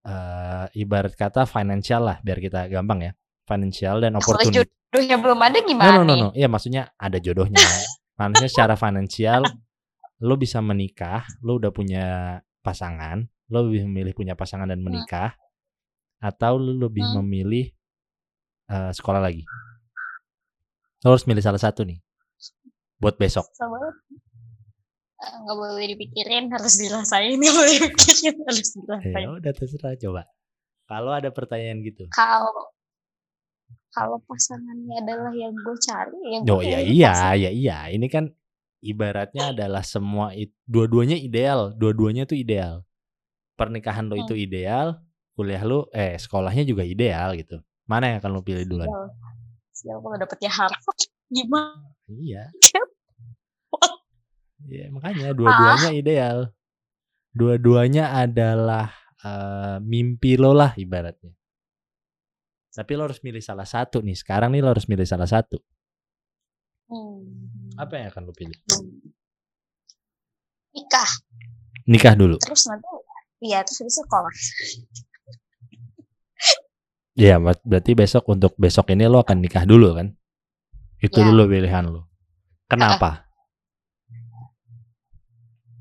[0.10, 3.12] eh ibarat kata financial lah biar kita gampang ya.
[3.50, 4.70] Financial dan kalau opportunity.
[4.70, 6.30] jodohnya belum ada No, gimana no, no, nih no.
[6.32, 7.58] Iya, maksudnya ada jodohnya.
[8.20, 9.42] maksudnya secara financial
[10.20, 12.06] lu bisa menikah, lu udah punya
[12.60, 15.34] pasangan, lu lebih memilih punya pasangan dan menikah
[16.20, 17.24] atau lu lebih Hmm.
[17.24, 17.72] memilih
[18.68, 19.42] eh, sekolah lagi.
[21.02, 21.98] Lu harus milih salah satu nih.
[23.00, 23.48] Buat besok.
[25.20, 30.22] Eh, nggak boleh dipikirin harus dirasain nggak boleh dipikirin harus Ya dirasain udah terserah coba.
[30.86, 32.08] Kalau ada pertanyaan gitu.
[32.10, 32.52] kalau
[33.90, 37.42] kalau pasangannya adalah yang gue cari ya gue Oh ya iya, pasangan.
[37.42, 37.78] ya iya.
[37.90, 38.26] Ini kan
[38.80, 40.32] ibaratnya adalah semua
[40.64, 42.86] dua-duanya ideal, dua-duanya tuh ideal.
[43.58, 44.46] Pernikahan lo itu Hmm.
[44.46, 44.88] ideal,
[45.36, 47.60] kuliah lo eh sekolahnya juga ideal gitu.
[47.90, 48.88] Mana yang akan lu pilih duluan?
[48.88, 49.06] Sial,
[49.74, 51.00] sial kalau dapetnya Harvard
[51.36, 51.90] gimana?
[52.08, 52.44] Iya.
[54.70, 56.38] Iya, makanya dua-duanya ideal.
[57.34, 58.92] Dua-duanya adalah
[59.24, 61.34] eh, mimpi lo lah ibaratnya.
[62.80, 64.16] Tapi lo harus milih salah satu nih.
[64.16, 65.60] Sekarang nih lo harus milih salah satu.
[66.88, 67.28] Hmm.
[67.76, 68.56] Apa yang akan lo pilih?
[70.72, 71.12] Nikah.
[71.92, 72.40] Nikah dulu.
[72.40, 72.88] Terus nanti
[73.44, 74.32] iya terus itu sekolah.
[77.20, 80.16] Iya, ber- berarti besok untuk besok ini lo akan nikah dulu kan?
[81.04, 81.28] Itu Ya.
[81.28, 82.08] dulu pilihan lo.
[82.72, 83.28] Kenapa?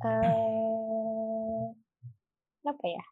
[0.03, 1.63] Eh,
[2.67, 3.05] apa ya?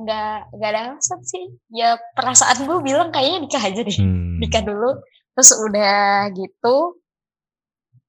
[0.00, 1.44] Nggak nggak ada alasan sih.
[1.72, 3.98] Ya perasaan gue bilang kayaknya nikah aja deh.
[3.98, 4.38] Hmm.
[4.40, 5.00] Nikah dulu.
[5.36, 6.76] Terus udah gitu.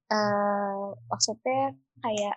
[0.04, 1.72] eh maksudnya
[2.04, 2.36] kayak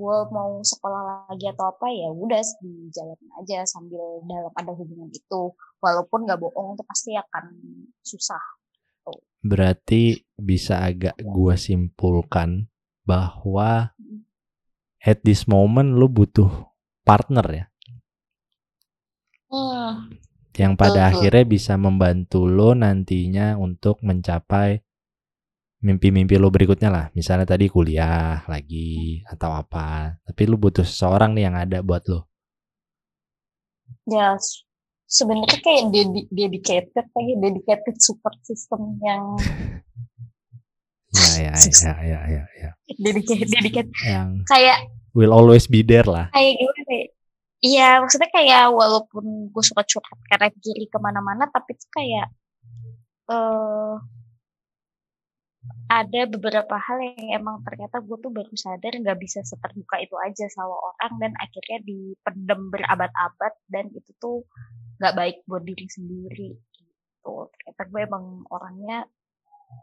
[0.00, 5.52] gue mau sekolah lagi atau apa ya udah dijalan aja sambil dalam ada hubungan itu
[5.84, 7.44] walaupun nggak bohong itu pasti akan
[8.00, 8.40] susah
[9.40, 12.68] Berarti bisa agak gua simpulkan
[13.08, 13.96] bahwa
[15.00, 16.68] at this moment lo butuh
[17.08, 17.64] partner ya.
[19.50, 19.90] Hmm,
[20.56, 24.82] yang pada akhirnya bisa membantu lo nantinya untuk mencapai
[25.80, 27.06] mimpi-mimpi lo berikutnya lah.
[27.16, 30.20] Misalnya tadi kuliah lagi atau apa.
[30.26, 32.28] Tapi lo butuh seseorang nih yang ada buat lo.
[34.10, 34.66] ya s-
[35.06, 39.22] sebenarnya kayak dedi- dedicated kayak dedicated support system yang
[41.10, 42.70] Ya ya ya ya ya ya.
[42.98, 44.78] dedicated dedicated Yang kayak
[45.10, 46.30] will always be there lah.
[46.30, 47.06] kayak gimana ya?
[47.60, 52.28] Iya, maksudnya kayak walaupun gue suka curhat kanan kiri ke mana-mana, tapi tuh kayak
[53.30, 53.94] eh
[55.90, 60.46] ada beberapa hal yang emang ternyata gue tuh baru sadar nggak bisa seterbuka itu aja
[60.48, 64.46] sama orang dan akhirnya dipendem berabad-abad dan itu tuh
[65.02, 67.34] nggak baik buat diri sendiri gitu.
[67.52, 68.98] Ternyata gue emang orangnya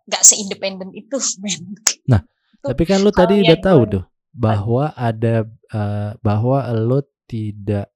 [0.07, 1.75] nggak seindependen itu, men.
[2.07, 2.21] Nah,
[2.57, 7.91] Itu Tapi kan lo tadi udah tahu tuh bahwa ada eh, bahwa lo tidak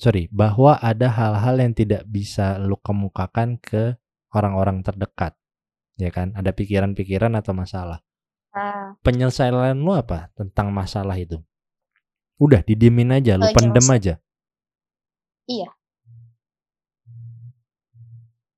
[0.00, 3.94] sorry bahwa ada hal-hal yang tidak bisa lo kemukakan ke
[4.32, 5.36] orang-orang terdekat
[6.00, 6.32] ya kan?
[6.32, 8.00] Ada pikiran-pikiran atau masalah.
[8.52, 11.40] Ah, penyelesaian lo apa tentang masalah itu?
[12.40, 14.14] Udah didiemin aja lo Eh, pendem nyelesa- aja.
[15.46, 15.68] Iya.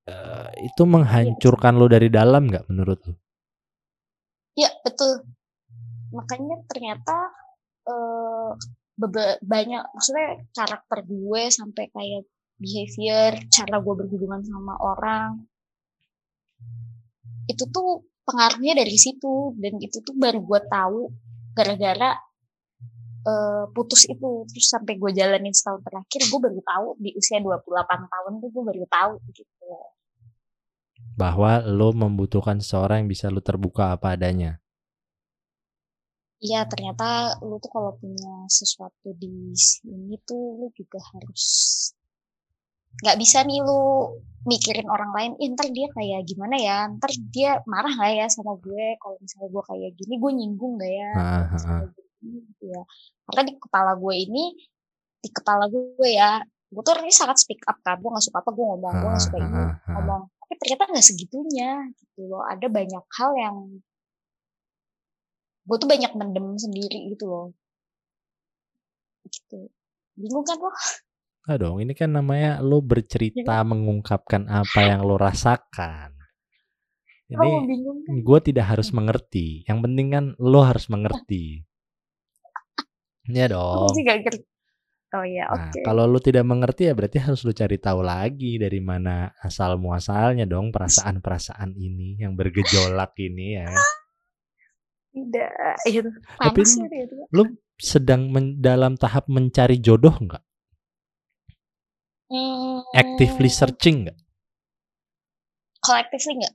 [0.04, 3.14] Eh, itu menghancurkan lo dari dalam nggak menurut lo
[4.54, 5.24] Iya betul.
[6.14, 7.16] Makanya ternyata
[7.82, 8.54] bebe-
[9.42, 12.22] banyak maksudnya karakter gue sampai kayak
[12.58, 15.42] behavior, cara gue berhubungan sama orang
[17.44, 19.52] itu tuh pengaruhnya dari situ.
[19.60, 21.00] Dan itu tuh baru gue tahu
[21.52, 22.16] gara-gara
[23.24, 24.48] eh, putus itu.
[24.48, 28.64] Terus sampai gue jalanin setahun terakhir gue baru tahu di usia 28 tahun tuh gue
[28.64, 29.52] baru tahu gitu.
[31.14, 34.63] bahwa lo membutuhkan seseorang yang bisa lo terbuka apa adanya
[36.44, 41.44] Iya ternyata lu tuh kalau punya sesuatu di sini tuh lu juga harus
[43.00, 43.80] nggak bisa nih lu
[44.44, 48.60] mikirin orang lain, "Ih, ntar dia kayak gimana ya, ntar dia marah nggak ya sama
[48.60, 51.86] gue kalau misalnya gue kayak gini, gue nyinggung nggak ya, Ah, ah, misalnya
[52.20, 52.82] gini gitu ya.
[53.24, 54.44] Karena di kepala gue ini,
[55.24, 58.50] di kepala gue ya, gue tuh orangnya sangat speak up kan, gue nggak suka apa
[58.52, 59.92] gue ngomong, gue nggak suka Ah, ini ah, ah.
[59.96, 60.22] ngomong.
[60.44, 62.44] Tapi ternyata nggak segitunya gitu loh.
[62.44, 63.56] Ada banyak hal yang
[65.64, 67.46] gue tuh banyak mendem sendiri gitu loh.
[69.24, 69.72] Gitu.
[70.14, 70.70] Bingung kan lo?
[71.44, 76.16] Ah dong, ini kan namanya lo bercerita mengungkapkan apa yang lo rasakan.
[77.28, 78.20] Ini bingung kan?
[78.20, 79.64] gue tidak harus mengerti.
[79.64, 81.64] Yang penting kan lo harus mengerti.
[83.24, 83.96] Iya Lo dong.
[85.14, 85.86] Oh ya, Nah, oke.
[85.86, 90.42] kalau lo tidak mengerti ya berarti harus lo cari tahu lagi dari mana asal muasalnya
[90.42, 93.70] dong perasaan-perasaan ini yang bergejolak ini ya.
[95.14, 95.50] Tidak.
[95.86, 96.10] Gitu.
[96.34, 97.24] Tapi lu- ya dia tuh.
[97.30, 97.42] Lo
[97.76, 100.42] sedang men- dalam tahap mencari jodoh nggak?
[102.26, 104.18] Hmm, Actively searching nggak?
[105.78, 106.54] Collectively nggak?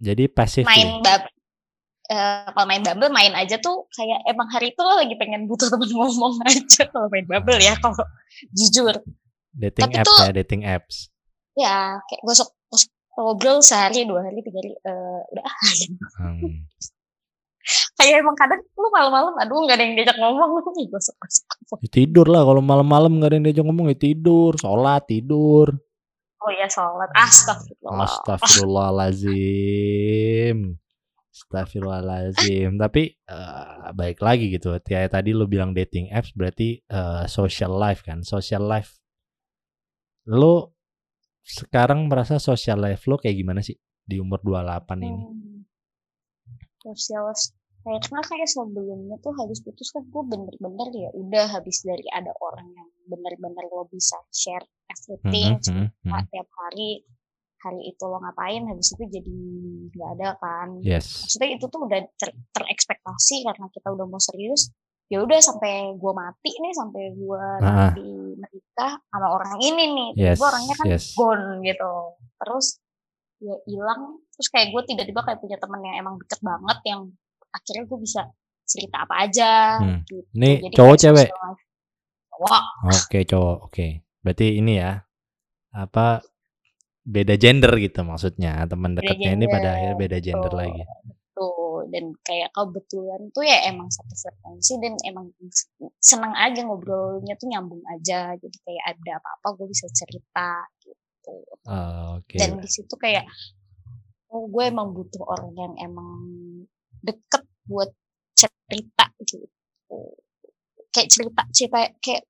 [0.00, 0.68] Jadi passively.
[0.68, 1.22] Main bab.
[2.08, 5.68] eh, kalau main Bumble main aja tuh kayak emang hari itu lo lagi pengen butuh
[5.68, 8.00] temen ngomong aja kalau main Bumble ya kalau
[8.50, 8.96] jujur
[9.52, 10.96] dating tapi apps tuh- ya, dating apps.
[11.52, 12.88] ya kayak gosok, gosok
[13.18, 15.98] ngobrol sehari dua hari tiga hari eh, udah ah, gitu.
[16.22, 16.62] Hmm.
[17.98, 21.44] kayak emang kadang lu malam-malam aduh nggak ada yang diajak ngomong lu nih gosok gosok
[21.82, 25.74] Ya tidur lah kalau malam-malam nggak ada yang diajak ngomong ya tidur, sholat tidur.
[26.38, 30.78] oh ya sholat astagfirullah Astagfirullahalazim.
[31.34, 32.78] Astagfirullahalazim.
[32.78, 34.78] Tapi eh, baik lagi gitu.
[34.80, 38.22] Kayak tadi lu bilang dating apps berarti eh, social life kan.
[38.22, 38.96] Social life.
[40.30, 40.77] Lu
[41.48, 45.24] sekarang merasa social life lo kayak gimana sih di umur 28 ini?
[45.24, 45.64] Hmm.
[46.84, 52.34] Kayak karena kayak sebelumnya tuh habis putus kan gue bener-bener ya udah habis dari ada
[52.36, 56.28] orang yang bener-bener lo bisa share everything Mhm, mhm, cerita mhm.
[56.28, 56.90] tiap hari
[57.58, 59.34] hari itu lo ngapain habis itu jadi
[59.94, 61.24] nggak ada kan Yes.
[61.24, 64.68] maksudnya itu tuh udah ter terekspektasi karena kita udah mau serius
[65.08, 68.04] ya udah sampai gue mati nih sampai gue Ah, nanti
[68.36, 71.04] menikah sama orang ini nih yes, gue orangnya kan yes.
[71.16, 71.92] gone gitu
[72.36, 72.66] terus
[73.40, 77.00] ya hilang terus kayak gue tiba-tiba kayak punya temen yang emang deket banget yang
[77.48, 78.22] akhirnya gue bisa
[78.68, 80.04] cerita apa aja Hmm.
[80.04, 81.28] gitu Ini jadi cowok cewek?
[81.32, 83.58] cowok Oke, cowok.
[83.66, 83.86] Oke.
[84.22, 85.02] Berarti ini ya
[85.74, 86.22] apa
[87.02, 88.62] beda gender gitu maksudnya.
[88.68, 90.82] Teman dekatnya ini pada akhirnya beda gender tuh lagi.
[91.88, 95.32] Dan kayak kebetulan tuh ya emang satu frekuensi dan emang
[95.98, 98.36] seneng aja ngobrolnya tuh nyambung aja.
[98.36, 101.36] Jadi kayak ada apa-apa gue bisa cerita gitu.
[101.64, 102.36] Oh, Oke.
[102.36, 103.24] dan di situ kayak
[104.28, 106.12] oh gue emang butuh orang yang emang
[107.00, 107.88] deket buat
[108.36, 109.48] cerita gitu.
[110.92, 112.27] Kayak cerita cerita kayak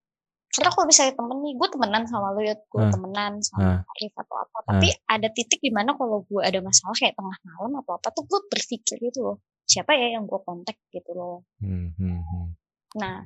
[0.49, 3.85] karena kalau misalnya temen nih gue temenan sama lo ya gue Ah, temenan ah, sama
[3.85, 7.73] Arif atau apa tapi ada titik di mana kalau gue ada masalah kayak tengah malam
[7.79, 11.45] atau apa tuh gue berpikir gitu loh siapa ya yang gue kontak gitu loh.
[11.61, 12.47] Hmm, hmm, hmm.
[12.97, 13.21] nah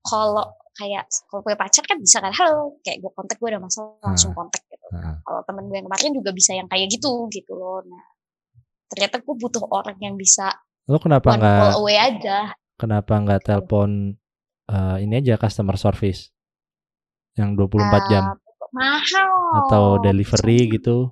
[0.00, 3.94] kalau kayak kalau gue pacar kan bisa kan halo kayak gue kontak gue ada masalah
[4.02, 4.86] langsung Ah, kontak gitu.
[4.90, 5.20] Ah.
[5.22, 7.84] kalau temen gue yang kemarin juga bisa yang kayak gitu gitu loh.
[7.84, 8.02] Nah
[8.90, 10.50] ternyata gue butuh orang yang bisa
[10.84, 12.50] Lo kenapa nggak call away aja.
[12.74, 14.18] kenapa nggak telepon
[14.70, 16.30] eh, ini aja customer service.
[17.34, 18.24] Yang 24 jam.
[18.30, 18.36] Ah,
[18.70, 19.30] mahal.
[19.66, 21.10] Atau delivery gitu,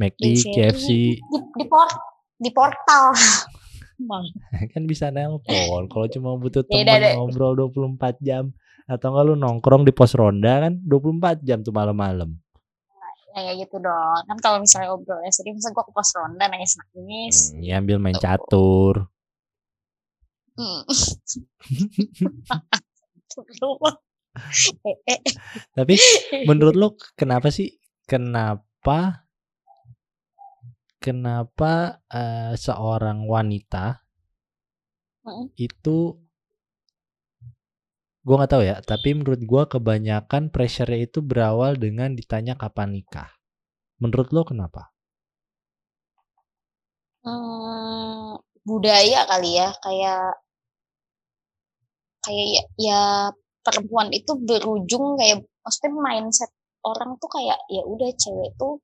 [0.00, 0.88] McD, delivery KFC
[1.20, 1.92] di, di, port,
[2.40, 3.12] di portal.
[4.72, 5.84] Kan bisa nelpon.
[5.92, 7.12] Kalau cuma butuh teman deh.
[7.20, 8.48] ngobrol 24 jam.
[8.88, 12.34] Atau enggak lu nongkrong di pos ronda kan 24 jam tuh malam-malam.
[13.30, 14.26] kayak gitu dong.
[14.26, 17.78] Kan kalau misalnya obrol ya sering misalnya gue ke pos ronda nangis nangis Hmm, ya
[17.78, 19.06] ambil main catur.
[20.60, 20.80] Hmm.
[25.76, 25.94] Tapi
[26.44, 27.80] menurut lo kenapa sih?
[28.04, 29.24] Kenapa
[31.00, 34.04] kenapa eh, seorang wanita
[35.20, 36.16] Mm, itu
[38.24, 43.28] gua nggak tahu ya, tapi menurut gua kebanyakan pressure-nya itu berawal dengan ditanya kapan nikah.
[44.00, 44.82] Menurut lo kenapa?
[47.24, 50.40] hmm, budaya kali ya kayak
[52.24, 53.00] kayak ya, ya
[53.60, 58.80] perempuan itu berujung kayak maksudnya mindset orang tuh kayak ya udah cewek tuh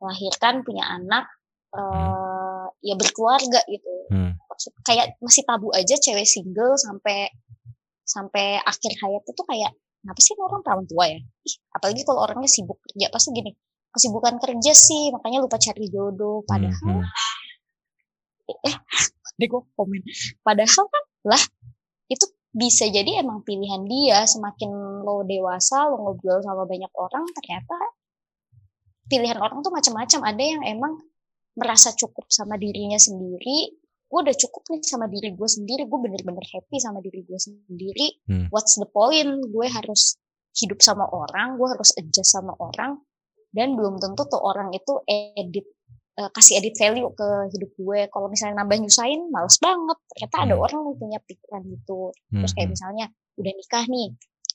[0.00, 1.26] melahirkan punya anak
[1.72, 1.80] Hmm.
[1.80, 4.36] eh ya berkeluarga gitu Hmm.
[4.36, 7.32] maksud kayak masih tabu aja cewek single sampai
[8.04, 9.72] sampai akhir hayat itu kayak
[10.04, 13.56] kenapa sih orang tahun tua ya Ih, apalagi kalau orangnya sibuk kerja pasti gini
[13.88, 17.08] kesibukan kerja sih makanya lupa cari jodoh Hmm, padahal hmm.
[18.68, 18.76] eh
[19.40, 20.02] deh gue komen
[20.44, 21.42] padahal kan lah
[22.52, 24.22] bisa jadi emang pilihan dia.
[24.28, 24.70] Semakin
[25.02, 27.76] lo dewasa lo ngobrol sama banyak orang ternyata
[29.08, 30.20] pilihan orang tuh macam-macam.
[30.28, 30.92] Ada yang emang
[31.56, 33.76] merasa cukup sama dirinya sendiri.
[34.08, 35.88] Gue udah cukup nih sama diri gue sendiri.
[35.88, 38.06] Gue bener-bener happy sama diri gue sendiri.
[38.28, 38.46] Hmm.
[38.52, 39.40] what's the point?
[39.48, 40.20] Gue harus
[40.52, 43.00] hidup sama orang gue harus adjust sama orang.
[43.52, 45.68] Dan belum tentu tuh orang itu edit
[46.12, 48.00] eh, kasih edit value ke hidup gue.
[48.12, 49.98] Kalau misalnya nambah nyusahin males banget.
[50.12, 50.64] Ternyata ada Hmm.
[50.64, 52.00] orang yang punya pikiran gitu.
[52.28, 52.74] Terus kayak Hmm.
[52.76, 53.06] misalnya
[53.40, 54.08] udah nikah nih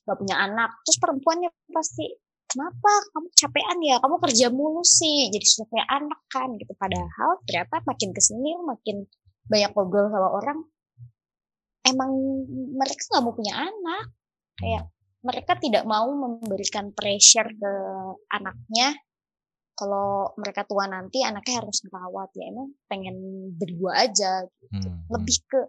[0.05, 0.69] gak punya anak.
[0.85, 2.05] Terus perempuannya pasti
[2.47, 2.91] kenapa?
[3.11, 3.95] Kamu capean ya?
[3.99, 6.49] Kamu kerja mulu sih jadi susah punya anak kan.
[6.55, 6.73] Gitu.
[6.77, 9.03] Padahal ternyata makin ke sini makin
[9.49, 10.59] banyak ngobrol sama orang
[11.87, 12.11] emang
[12.75, 14.05] mereka nggak mau punya anak.
[14.59, 14.83] Kayak
[15.23, 17.73] mereka tidak mau memberikan pressure ke
[18.31, 18.95] anaknya
[19.77, 23.15] kalau mereka tua nanti anaknya harus merawat ya emang pengen
[23.53, 24.41] berdua aja
[24.73, 24.89] gitu.
[24.89, 25.13] Hmm, hmm.
[25.13, 25.61] lebih ke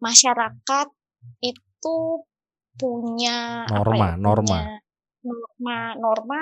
[0.00, 0.88] masyarakat
[1.44, 1.96] itu
[2.74, 4.56] punya apa Norma, ya norma.
[4.58, 4.74] punya
[5.24, 6.40] norma norma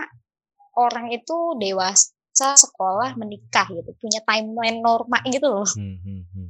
[0.80, 6.48] orang itu dewasa sekolah menikah gitu punya timeline norma gitu loh Hmm, hmm, hmm.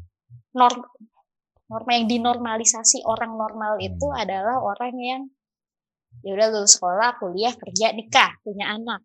[0.55, 0.79] norm
[1.67, 4.21] norma yang dinormalisasi orang normal itu Hmm.
[4.23, 5.23] adalah orang yang
[6.23, 9.01] ya udah lulus sekolah kuliah kerja nikah punya anak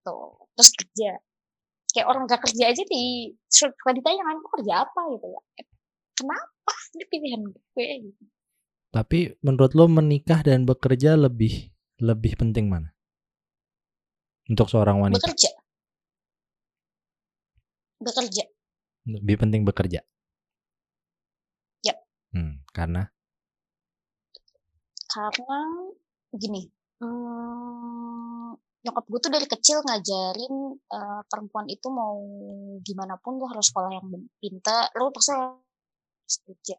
[0.00, 0.16] gitu.
[0.56, 1.10] Terus kerja.
[1.90, 5.00] Kayak orang gak kerja aja di suka ditanya kan "Kamu kerja apa?
[5.10, 5.40] Gitu ya.
[5.60, 5.66] Eh,
[6.14, 8.22] kenapa ini pilihan gue gitu?
[8.90, 11.70] Tapi menurut lo menikah dan bekerja lebih
[12.02, 12.90] lebih penting mana?
[14.50, 15.20] Untuk seorang wanita?
[15.20, 15.50] Bekerja.
[18.00, 18.44] Bekerja.
[19.04, 20.00] Lebih penting bekerja.
[21.84, 21.98] Yap.
[22.32, 23.10] Hmm, karena?
[25.10, 25.58] Karena
[26.30, 27.99] gini Mmm,
[28.80, 32.16] nyokap gue tuh dari kecil ngajarin, eee, perempuan itu mau
[32.80, 34.08] gimana pun lo harus sekolah yang
[34.40, 36.76] pinter, lo pasti harus kerja.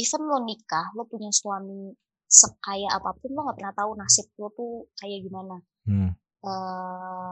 [0.00, 1.92] Even lo nikah, lo punya suami
[2.24, 5.60] sekaya apa pun, lo nggak pernah tahu nasib lo tuh kayak gimana.
[5.84, 6.10] Hmm.
[6.40, 7.30] Eee,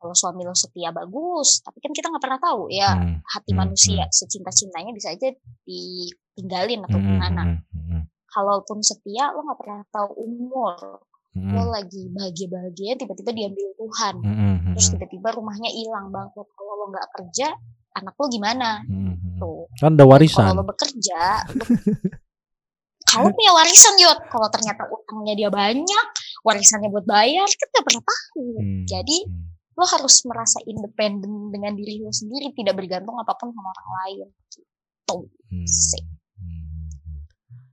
[0.00, 3.18] kalau suami lo setia bagus, tapi kan kita nggak pernah tahu ya Hmm.
[3.34, 4.14] hati Hmm, manusia hmm.
[4.14, 5.28] secinta-cintanya bisa aja
[5.66, 7.42] ditinggalin atau Mhm, gimana.
[7.44, 8.00] mhm, mhm.
[8.30, 11.02] Kalaupun setia, lo nggak pernah tahu umur.
[11.30, 11.70] Lo Mhm.
[11.70, 14.14] lagi bahagia-bahagianya tiba-tiba diambil Tuhan.
[14.18, 16.50] Mhm, Terus tiba-tiba rumahnya hilang bangkrut.
[16.50, 17.54] Kalau lo nggak kerja,
[17.94, 18.82] anak lo gimana?
[18.82, 19.38] Mhm.
[19.38, 19.70] Tuh.
[19.78, 20.44] Kan ada Dan kalau warisan.
[20.58, 21.54] lo bekerja, lo
[23.10, 26.06] kalau punya warisan Yot, kalau ternyata utangnya dia banyak,
[26.42, 28.46] warisannya buat bayar, kan nggak pernah tahu.
[28.58, 29.46] Hmm, Jadi hmm.
[29.74, 34.26] lo harus merasa independen dengan diri lo sendiri, tidak bergantung apa pun sama orang lain.
[34.50, 35.16] Gitu.
[35.46, 36.02] Hmm, Sih.
[36.38, 37.18] hmm, hmm.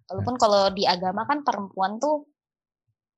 [0.08, 2.26] Walaupun kalau di agama kan perempuan tuh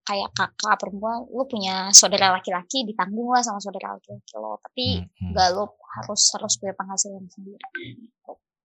[0.10, 4.58] kayak kakak perempuan, lo punya saudara laki-laki ditanggung lah sama saudara laki-laki lo.
[4.58, 5.32] Tapi Hmm, hmm.
[5.38, 5.64] nggak lo
[6.02, 7.62] harus harus punya penghasilan sendiri.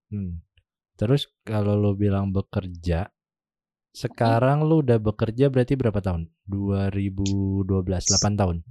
[0.08, 0.40] Hmm.
[0.96, 3.12] Terus kalau lo bilang bekerja,
[3.92, 6.32] sekarang lo udah bekerja berarti berapa tahun?
[6.48, 8.64] 2012, 8 tahun.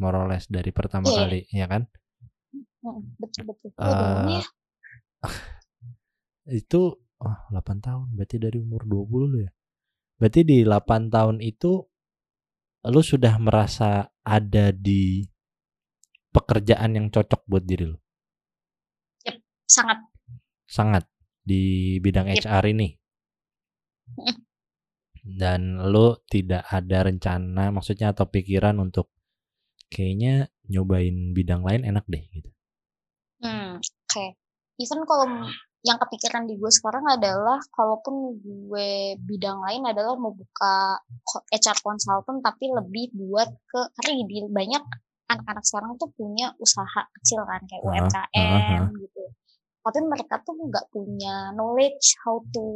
[0.00, 1.18] More or less dari pertama Iya.
[1.20, 1.82] kali, ya kan?
[2.80, 3.68] Mm, betul betul.
[3.76, 4.42] Ya.
[6.64, 9.52] itu oh, 8 tahun, berarti dari umur 20 lo ya.
[10.20, 11.80] Berarti di 8 tahun itu
[12.92, 15.24] lo sudah merasa ada di
[16.28, 17.98] pekerjaan yang cocok buat diri lo.
[19.64, 19.98] Sangat
[20.68, 21.08] Sangat
[21.40, 22.44] di bidang Yep.
[22.44, 22.88] HR ini.
[25.20, 29.08] Dan lo tidak ada rencana maksudnya atau pikiran untuk
[29.88, 32.50] kayaknya nyobain bidang lain enak deh gitu.
[33.40, 34.24] Hmm, oke.
[34.80, 35.26] Even kalau
[35.80, 41.00] yang kepikiran di gue sekarang adalah kalaupun gue bidang lain adalah mau buka
[41.48, 44.84] HR consultant tapi lebih buat ke karena di banyak
[45.30, 48.84] anak-anak sekarang tuh punya usaha kecil kan kayak UMKM heeh, heeh.
[48.98, 49.24] gitu.
[49.80, 52.66] Tapi mereka tuh nggak punya knowledge how to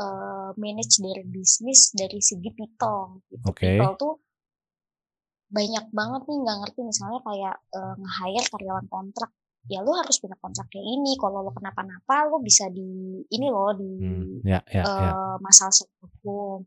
[0.00, 3.44] uh, manage their business dari segi people gitu.
[3.44, 3.68] Oke.
[3.76, 4.14] People tuh
[5.52, 9.30] banyak banget nih nggak ngerti misalnya kayak uh, nge-hire karyawan kontrak
[9.70, 11.16] ya lu harus punya kontrak kayak ini.
[11.16, 15.10] Kalau lo kenapa-napa lo bisa di ini loh di Hmm, ya ya ya.
[15.12, 15.72] eh, masalah
[16.02, 16.64] hukum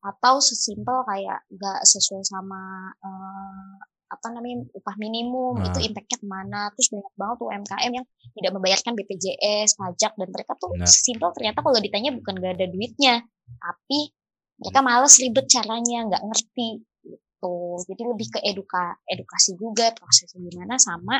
[0.00, 3.74] atau sesimpel kayak nggak sesuai sama eh,
[4.12, 6.60] apa namanya upah minimum itu Nah, impactnya ke mana.
[6.76, 11.32] Terus banyak banget tuh UMKM yang tidak membayarkan BPJS pajak dan mereka tuh nah, sesimpel
[11.32, 13.14] ternyata kalau ditanya bukan gak ada duitnya
[13.56, 14.12] tapi
[14.60, 16.68] mereka males ribet caranya nggak ngerti
[17.02, 17.56] gitu.
[17.88, 21.18] Jadi lebih ke eduka edukasi juga prosesnya gimana sama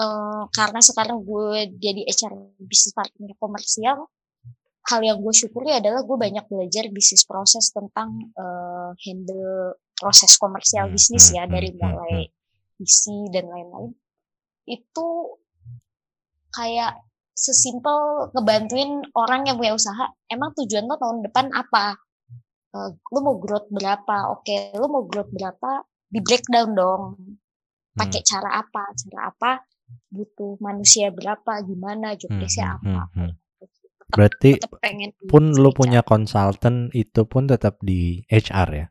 [0.00, 4.10] eh, karena sekarang gue jadi HR bisnis partner komersial
[4.84, 10.90] hal yang gue syukuri adalah gue banyak belajar bisnis proses tentang eh, handle proses komersial
[10.90, 12.16] hmm, bisnis hmm, ya hmm, dari mulai
[12.82, 13.92] isi dan lain-lain.
[14.68, 15.40] Itu
[16.52, 17.00] kayak
[17.34, 21.96] sesimpel ngebantuin orang yang punya usaha emang tujuan lo tahun depan apa?
[22.76, 24.36] Eh, lo mau growth berapa?
[24.36, 25.80] Oke lo mau growth berapa?
[26.12, 27.02] Di breakdown dong.
[27.96, 28.84] Pakai Hmm, cara apa?
[28.92, 29.52] Cara apa
[30.10, 33.32] butuh manusia berapa gimana job hmm, hmm, hmm, apa hmm.
[33.60, 38.86] tetap Berarti tetap pengen pun lo HR punya konsultan itu pun tetap di HR ya,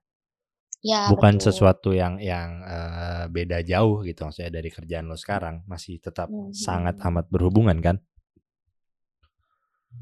[0.84, 5.64] ya bukan betul sesuatu yang yang eh, beda jauh gitu maksudnya dari kerjaan lo sekarang
[5.70, 7.08] masih tetap Hmm, sangat hmm.
[7.14, 8.02] amat berhubungan kan?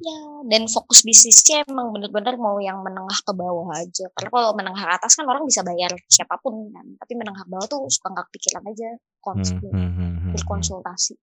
[0.01, 4.07] Ya, dan fokus bisnisnya emang bener-bener mau yang menengah ke bawah aja.
[4.15, 6.85] Karena kalau menengah ke atas kan orang bisa bayar siapa pun kan.
[6.95, 8.89] Tapi menengah ke bawah tuh suka nggak kepikiran aja
[9.21, 10.33] kons Hmm, hmm, hmm, hmm, hmm.
[10.37, 11.15] berkonsultasi.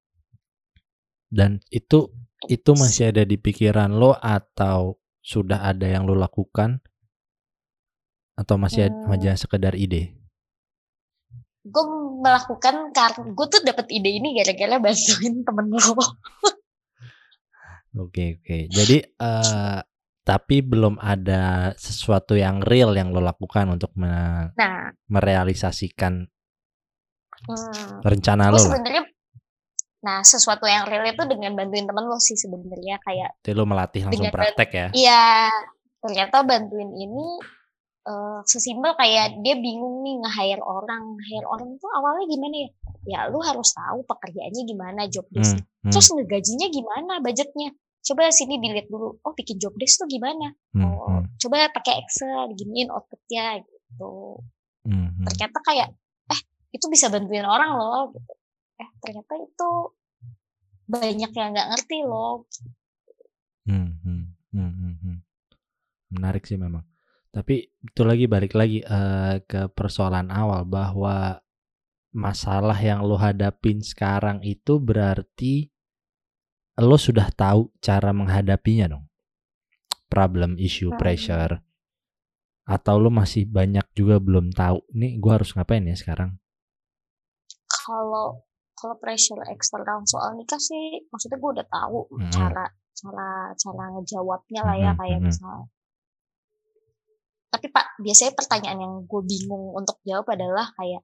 [1.32, 2.12] Dan itu
[2.46, 6.78] itu masih ada di pikiran lo atau sudah ada yang lo lakukan
[8.38, 10.18] atau masih hmm, aja sekedar ide?
[11.68, 11.84] gue
[12.24, 15.94] melakukan karena gue tuh dapet ide ini gara-gara bantuin temen lo.
[17.96, 18.68] Oke oke.
[18.68, 19.80] Jadi eh
[20.28, 26.28] tapi belum ada sesuatu yang real yang lo lakukan untuk me- Nah, merealisasikan
[27.48, 29.08] hmm, rencana lo sebenarnya,
[30.04, 34.04] nah sesuatu yang real itu dengan bantuin temen lo sih sebenarnya kayak Jadi lo melatih
[34.04, 34.88] langsung dengan praktek ya.
[34.92, 35.48] Iya,
[36.04, 37.24] ternyata bantuin ini
[38.08, 41.20] eh, sesimpel kayak dia bingung nih nge-hire orang.
[41.20, 42.68] Nge-hire orang tuh awalnya gimana ya?
[43.08, 45.60] Ya lu harus tahu pekerjaannya gimana, job Hmm, desk.
[45.84, 47.68] hmm, Terus ngegajinya gimana, budgetnya.
[48.00, 49.20] Coba sini dilihat dulu.
[49.20, 50.52] Oh, bikin job desk tuh gimana?
[50.72, 54.40] hmm, Oh, hmm, coba pakai Excel, diginiin outputnya gitu.
[54.88, 55.88] hmm, hmm, Ternyata kayak,
[56.32, 56.40] eh
[56.72, 58.04] itu bisa bantuin orang loh.
[58.16, 58.32] Gitu.
[58.80, 59.70] Eh ternyata itu
[60.88, 62.48] banyak yang nggak ngerti loh.
[63.68, 64.24] hmm, hmm,
[64.56, 65.16] hmm, hmm, hmm.
[66.16, 66.84] Menarik sih memang.
[67.38, 71.38] Tapi itu lagi balik lagi uh, ke persoalan awal bahwa
[72.10, 75.70] masalah yang lo hadapin sekarang itu berarti
[76.82, 79.06] lo sudah tahu cara menghadapinya dong.
[80.10, 80.98] Problem, issue, Hmm.
[80.98, 81.62] pressure.
[82.66, 84.82] Atau lo masih banyak juga belum tahu.
[84.98, 86.42] Nih gue harus ngapain ya sekarang?
[87.70, 88.42] Kalau
[88.74, 92.34] kalau pressure eksternal soal nikah sih, maksudnya gue udah tahu Mm-mm.
[92.34, 92.66] cara
[92.98, 95.28] cara cara ngejawabnya lah ya Mm-mm, kayak mm-mm.
[95.30, 95.58] misal.
[97.48, 101.02] Tapi pak biasanya pertanyaan yang gue bingung untuk jawab adalah kayak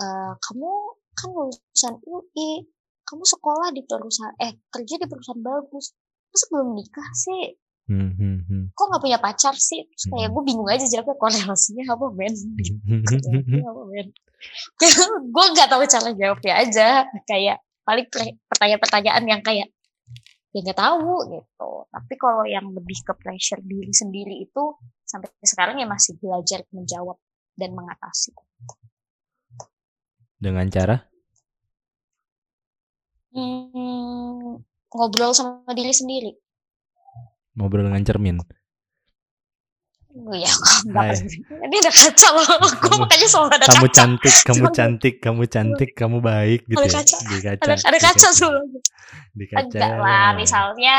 [0.00, 0.70] eh kamu
[1.12, 2.64] kan lulusan UI,
[3.04, 5.92] kamu sekolah di perusahaan eh kerja di perusahaan bagus,
[6.32, 7.60] masa belum nikah sih?
[7.90, 8.64] Hmm, hmm, hmm.
[8.72, 9.84] Kok nggak punya pacar sih?
[9.84, 10.34] Terus kayak Hmm.
[10.38, 12.34] gue bingung aja jawabnya korelasinya apa men?
[13.10, 14.06] Korelasinya apa men?
[15.34, 16.88] gue nggak tahu cara jawabnya aja.
[17.28, 18.06] Kayak paling
[18.48, 19.68] pertanyaan-pertanyaan yang kayak
[20.52, 21.70] ya nggak tahu gitu.
[21.88, 27.16] Tapi kalau yang lebih ke pressure diri sendiri itu sampai sekarang ya masih belajar menjawab
[27.56, 28.32] dan mengatasi.
[30.36, 30.96] Dengan cara?
[33.32, 34.60] Hmm,
[34.92, 36.32] ngobrol sama diri sendiri.
[37.56, 38.36] Ngobrol dengan cermin.
[40.12, 40.52] Oh, ya,
[40.92, 41.24] nggak Hai.
[41.64, 42.44] Ini udah kaca loh.
[42.84, 43.96] Gue makanya selalu ada Kamu kaca.
[43.96, 46.96] cantik, kamu cantik, kamu cantik, kamu baik gitu Ada ya.
[47.00, 47.16] kaca.
[47.24, 47.62] Di kaca.
[47.64, 48.60] Ada, ada kaca selalu.
[49.32, 49.66] Di kaca.
[49.72, 50.96] Enggak lah, misalnya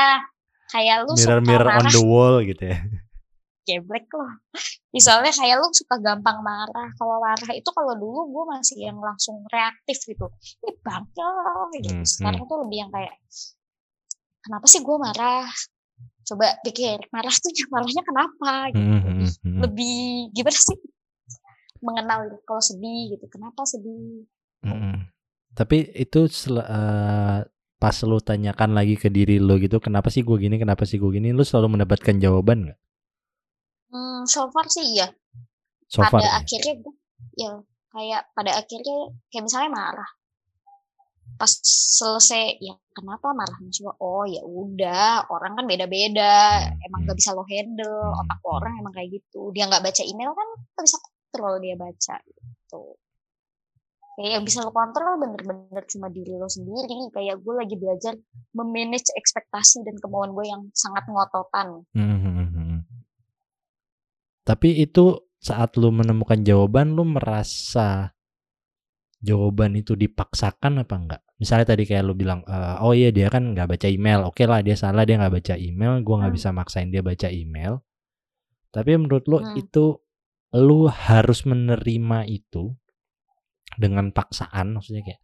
[0.73, 2.77] kayak lu mirror suka mirror on marah the wall gitu ya.
[3.63, 4.31] geblek loh.
[4.91, 6.89] Misalnya kayak lu suka gampang marah.
[6.97, 10.25] Kalau marah itu kalau dulu gue masih yang langsung reaktif gitu.
[10.65, 11.29] Ini bangke
[11.79, 11.95] gitu.
[11.95, 13.13] Hmm, Sekarang tuh lebih yang kayak
[14.41, 15.47] kenapa sih gue marah?
[16.23, 18.79] Coba pikir marah tuh marahnya kenapa gitu.
[18.79, 19.59] Hmm, Lebih, hmm, hmm.
[19.67, 19.97] lebih
[20.31, 20.79] gimana sih?
[21.83, 23.25] Mengenal kalau sedih gitu.
[23.27, 24.23] Kenapa sedih?
[24.63, 25.03] Mm-mm.
[25.53, 27.39] Tapi itu eh,
[27.77, 31.11] pas lu tanyakan lagi ke diri lu gitu, kenapa sih gue gini, kenapa sih gue
[31.11, 32.79] gini, lu selalu mendapatkan jawaban nggak?
[33.93, 35.11] Hmm, so far sih iya.
[35.91, 36.23] So far.
[36.23, 36.33] pada ya?
[36.41, 36.93] akhirnya gue
[37.37, 37.51] ya
[37.93, 38.97] kayak pada akhirnya
[39.29, 40.09] kayak misalnya marah
[41.33, 41.51] pas
[41.97, 47.43] selesai ya kenapa marah coba oh ya udah orang kan beda-beda emang gak bisa lo
[47.49, 49.49] handle Hmm, otak lo orang emang kayak gitu.
[49.51, 52.83] Dia nggak baca email kan gak bisa kontrol dia baca gitu.
[54.13, 57.09] Kayak yang bisa lo kontrol bener-bener cuma diri lo sendiri.
[57.09, 58.13] Kayak gue lagi belajar
[58.53, 62.79] memanage ekspektasi dan kemauan gue yang sangat ngototan Hmm, hmm, hmm.
[64.43, 68.11] Tapi itu saat lu menemukan jawaban, lu merasa
[69.23, 71.22] jawaban itu dipaksakan apa enggak?
[71.41, 74.59] Misalnya tadi kayak lu bilang, "Eh, oh iya dia kan nggak baca email, oke lah
[74.65, 76.39] dia salah dia nggak baca email, gua nggak Hmm.
[76.39, 77.73] bisa maksain dia baca email.
[78.75, 79.55] Tapi menurut lu Hmm.
[79.57, 79.85] itu
[80.53, 82.63] lu harus menerima itu
[83.83, 85.21] dengan paksaan, maksudnya kayak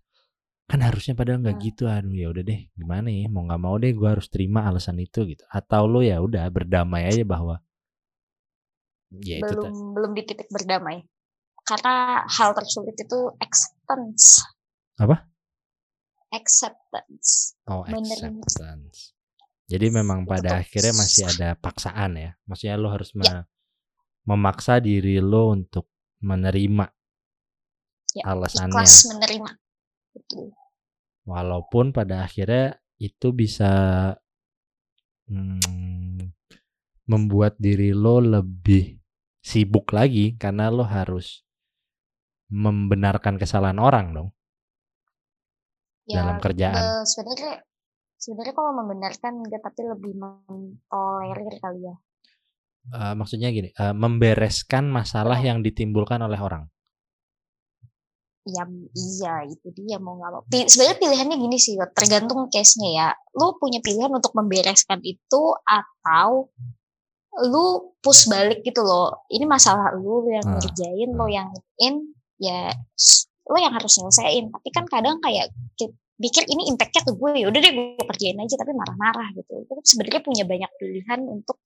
[0.72, 1.66] kan harusnya padahal nggak Hmm.
[1.68, 4.98] gitu, aduh ya udah deh, gimana ya, mau nggak mau deh gua harus terima alasan
[5.02, 5.44] itu gitu.
[5.50, 7.56] Atau lu ya udah berdamai aja bahwa
[9.26, 9.78] ya itu belum tadi.
[9.96, 10.98] belum di titik berdamai
[11.70, 11.94] karena
[12.36, 14.26] hal tersulit itu acceptance
[15.00, 15.26] Apa?
[16.30, 18.42] Acceptance Oh, Menerima.
[18.42, 19.14] acceptance.
[19.70, 20.62] Jadi memang pada Betul.
[20.66, 22.32] akhirnya masih ada paksaan ya.
[22.50, 23.46] Maksudnya lo harus Ya.
[24.26, 25.86] memaksa diri lo untuk
[26.22, 26.90] menerima
[28.18, 28.74] Ya, alasannya.
[28.74, 29.52] ikhlas menerima
[30.18, 30.46] Betul.
[31.30, 33.70] Walaupun pada akhirnya itu bisa
[35.30, 36.34] hmm,
[37.06, 38.98] membuat diri lo lebih
[39.46, 41.46] sibuk lagi karena lo harus
[42.50, 44.30] membenarkan kesalahan orang dong
[46.10, 46.74] ya dalam kerjaan.
[46.76, 47.54] eh, sebenarnya
[48.16, 51.96] sebenarnya kalau membenarkan enggak tapi lebih mentolerir kali ya
[52.90, 55.46] Eh, maksudnya gini, eh, membereskan masalah Oh.
[55.46, 56.66] yang ditimbulkan oleh orang.
[58.50, 58.66] ya
[58.98, 63.08] iya itu dia mau nggak mau sebenarnya pilihannya gini sih tergantung case nya ya
[63.38, 66.50] lu punya pilihan untuk membereskan itu atau
[67.46, 67.66] lu
[68.02, 71.30] push balik gitu loh ini masalah lu lu yang Ah, ngerjain lo ah.
[71.30, 72.10] yang in
[72.42, 72.74] ya
[73.50, 77.46] lo yang harus nyelesain tapi kan kadang kayak ki- pikir ini impactnya ke gue ya
[77.50, 81.58] udah deh gue kerjain aja tapi marah-marah gitu itu sebenarnya punya banyak pilihan untuk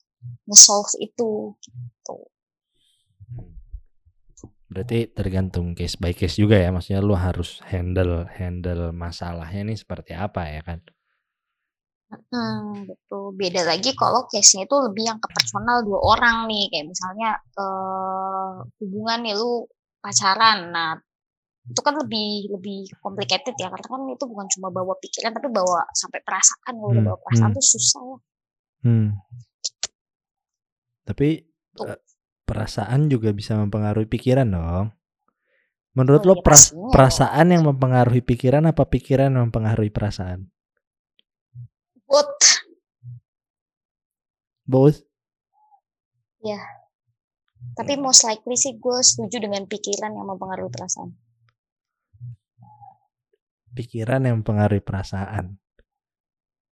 [0.48, 2.18] nge-solve itu gitu
[4.74, 6.74] Berarti tergantung case by case juga ya.
[6.74, 10.80] Maksudnya lu harus handle handle masalahnya nih seperti apa ya kan?
[12.34, 13.26] Hmm, betul.
[13.40, 17.30] Beda lagi kalau case-nya itu lebih yang ke personal dua orang nih, kayak misalnya
[17.62, 19.66] eh hubungan nih lu
[20.04, 20.58] pacaran.
[20.76, 20.90] Nah,
[21.64, 25.88] itu kan lebih lebih complicated ya, karena kan itu bukan cuma bawa pikiran tapi bawa
[25.96, 26.74] sampai perasaan.
[26.76, 27.58] Kalau udah Hmm, bawa perasaan hmm.
[27.58, 28.18] tuh susah ya.
[28.84, 29.08] Hmm.
[31.04, 31.28] Tapi
[31.76, 31.86] Tuh.
[31.88, 32.00] eh,
[32.44, 34.92] perasaan juga bisa mempengaruhi pikiran dong.
[35.94, 40.50] Menurut Oh lo iya, peras- perasaan yang mempengaruhi pikiran apa pikiran yang mempengaruhi perasaan?
[42.10, 42.34] But
[44.64, 45.04] Both.
[46.40, 46.60] Ya.
[47.76, 51.16] Tapi most likely sih gue setuju dengan pikiran yang mempengaruhi perasaan.
[53.74, 55.58] Pikiran yang mempengaruhi perasaan.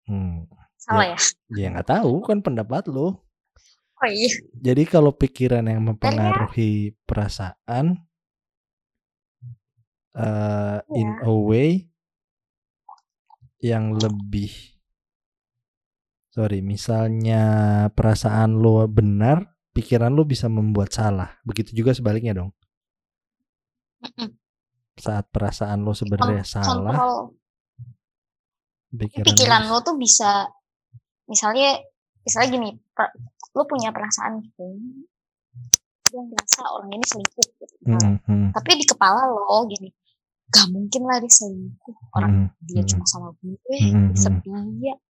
[0.06, 0.46] Hmm.
[0.78, 1.18] Salah ya?
[1.54, 3.26] Ya nggak tahu kan pendapat lo.
[4.02, 4.30] Oh iya.
[4.58, 8.02] Jadi kalau pikiran yang mempengaruhi perasaan
[10.18, 11.30] uh, in Iya.
[11.30, 11.70] a way
[13.62, 14.50] yang lebih
[16.34, 17.44] sorry, misalnya
[17.94, 21.38] perasaan lo benar, pikiran lo bisa membuat salah.
[21.46, 22.50] Begitu juga sebaliknya dong.
[25.02, 27.14] Saat perasaan lo sebenarnya salah, Kontrol
[28.92, 30.46] pikiran, pikiran lo lo tuh bisa,
[31.26, 31.80] misalnya,
[32.22, 33.16] misalnya gini, per-
[33.58, 34.64] lo punya perasaan gitu,
[36.12, 37.76] gue ngerasa orang ini selingkuh gitu.
[37.88, 39.90] Hmm, hmm, Tapi di kepala lo gini,
[40.52, 41.96] gak mungkin lah dia selingkuh.
[42.20, 44.60] Orang hmm, dia hmm, cuma sama gue, Hmm, hmm, setia.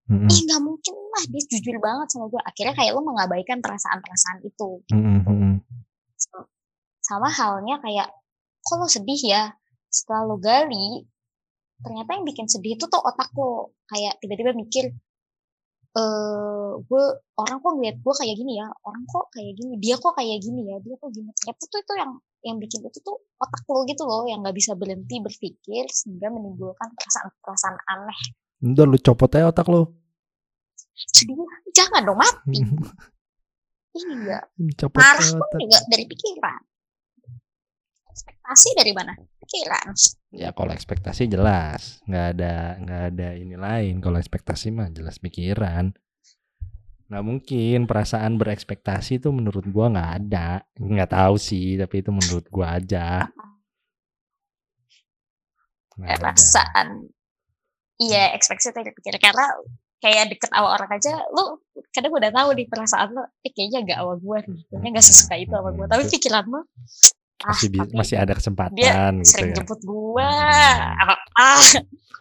[0.08, 2.42] hmm, Ih gak mungkin lah dia jujur banget sama gue.
[2.46, 4.70] Akhirnya kayak lo mengabaikan perasaan-perasaan itu.
[4.94, 5.54] hmm, hmm, hmm,
[7.02, 8.08] Sama halnya kayak,
[8.62, 9.44] kok lo sedih ya?
[9.92, 11.04] Setelah lo gali,
[11.84, 13.76] ternyata yang bikin sedih itu tuh otak lo.
[13.92, 14.96] Kayak tiba-tiba mikir,
[15.92, 17.04] eh gue
[17.36, 18.72] orang kok ngeliat gue kayak gini ya?
[18.88, 19.76] Orang kok kayak gini?
[19.84, 20.78] Dia kok kayak gini ya?
[20.80, 21.30] Dia kok gini?
[21.36, 22.12] Ternyata tuh itu yang
[22.42, 26.90] yang bikin itu tuh otak lo gitu loh yang nggak bisa berhenti berpikir sehingga menimbulkan
[26.96, 28.20] perasaan-perasaan aneh.
[28.64, 30.00] Udah lu copot aja otak lo.
[30.96, 31.36] sedih
[31.76, 32.64] jangan dong mati.
[33.92, 34.40] Iya.
[34.80, 36.64] Copot marah pun juga dari pikiran.
[38.08, 39.12] Ekspektasi dari mana
[40.32, 44.00] Ya kalau ekspektasi jelas, nggak ada nggak ada ini lain.
[44.00, 45.92] Kalau ekspektasi mah jelas pikiran.
[47.12, 50.64] Nggak mungkin perasaan berekspektasi itu menurut gua nggak ada.
[50.80, 53.28] Nggak tahu sih, tapi itu menurut gua aja.
[56.00, 57.12] Nggak perasaan
[58.02, 59.46] iya ekspektasi dari pikiran karena
[60.02, 61.62] kayak deket sama orang aja lu
[61.94, 65.36] kadang udah tahu di perasaan lu eh kayaknya gak sama gue nih kayaknya gak sesuka
[65.38, 66.62] itu sama gue tapi pikiran lu
[67.44, 69.56] Masih tapi masih ada kesempatan gitu sering ya.
[69.58, 71.62] jemput gue ah ah,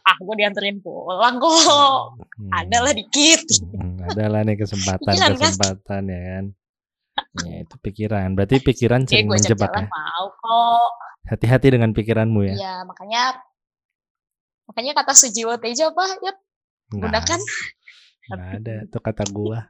[0.02, 2.48] ah gue dianterin pulang kok Hmm.
[2.56, 5.40] ada lah dikit Hmm, ada lah nih kesempatan Pikiran, kan?
[5.44, 6.44] kesempatan ya kan.
[7.42, 8.28] Ya itu pikiran.
[8.32, 9.82] Berarti pikiran kayak sering gue ajak menjebak ya.
[9.86, 10.90] mau kok
[11.26, 12.54] Hati-hati dengan pikiranmu ya.
[12.54, 13.36] iya makanya
[14.64, 16.32] makanya kata Sujiwo Tejo apa ya
[16.90, 17.40] gunakan
[18.26, 19.68] Nggak ada itu kata gua.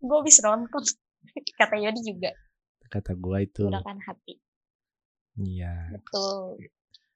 [0.00, 0.82] gue bisa nonton
[1.60, 2.30] kata Yodi juga
[2.88, 3.66] Kata gua itu.
[3.66, 4.34] gunakan hati
[5.34, 5.90] Iya.
[5.98, 6.62] betul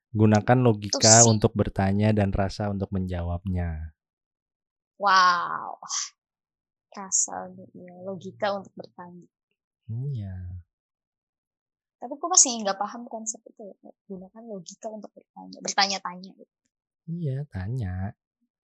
[0.09, 1.29] Gunakan logika sih.
[1.29, 3.93] untuk bertanya dan rasa untuk menjawabnya.
[4.97, 5.79] Wow.
[6.91, 9.29] Rasa ya, logika untuk bertanya.
[9.87, 10.35] Iya.
[12.01, 13.69] Tapi gue masih nggak paham konsep itu.
[13.85, 13.93] ya.
[14.09, 15.59] Gunakan logika untuk bertanya.
[15.61, 16.31] Bertanya-tanya.
[16.35, 16.55] gitu.
[17.12, 18.16] Iya, tanya.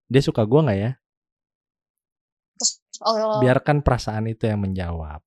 [0.08, 0.92] Dia suka gua nggak ya?
[2.56, 2.72] Terus,
[3.04, 5.20] oh, Biarkan perasaan itu yang menjawab.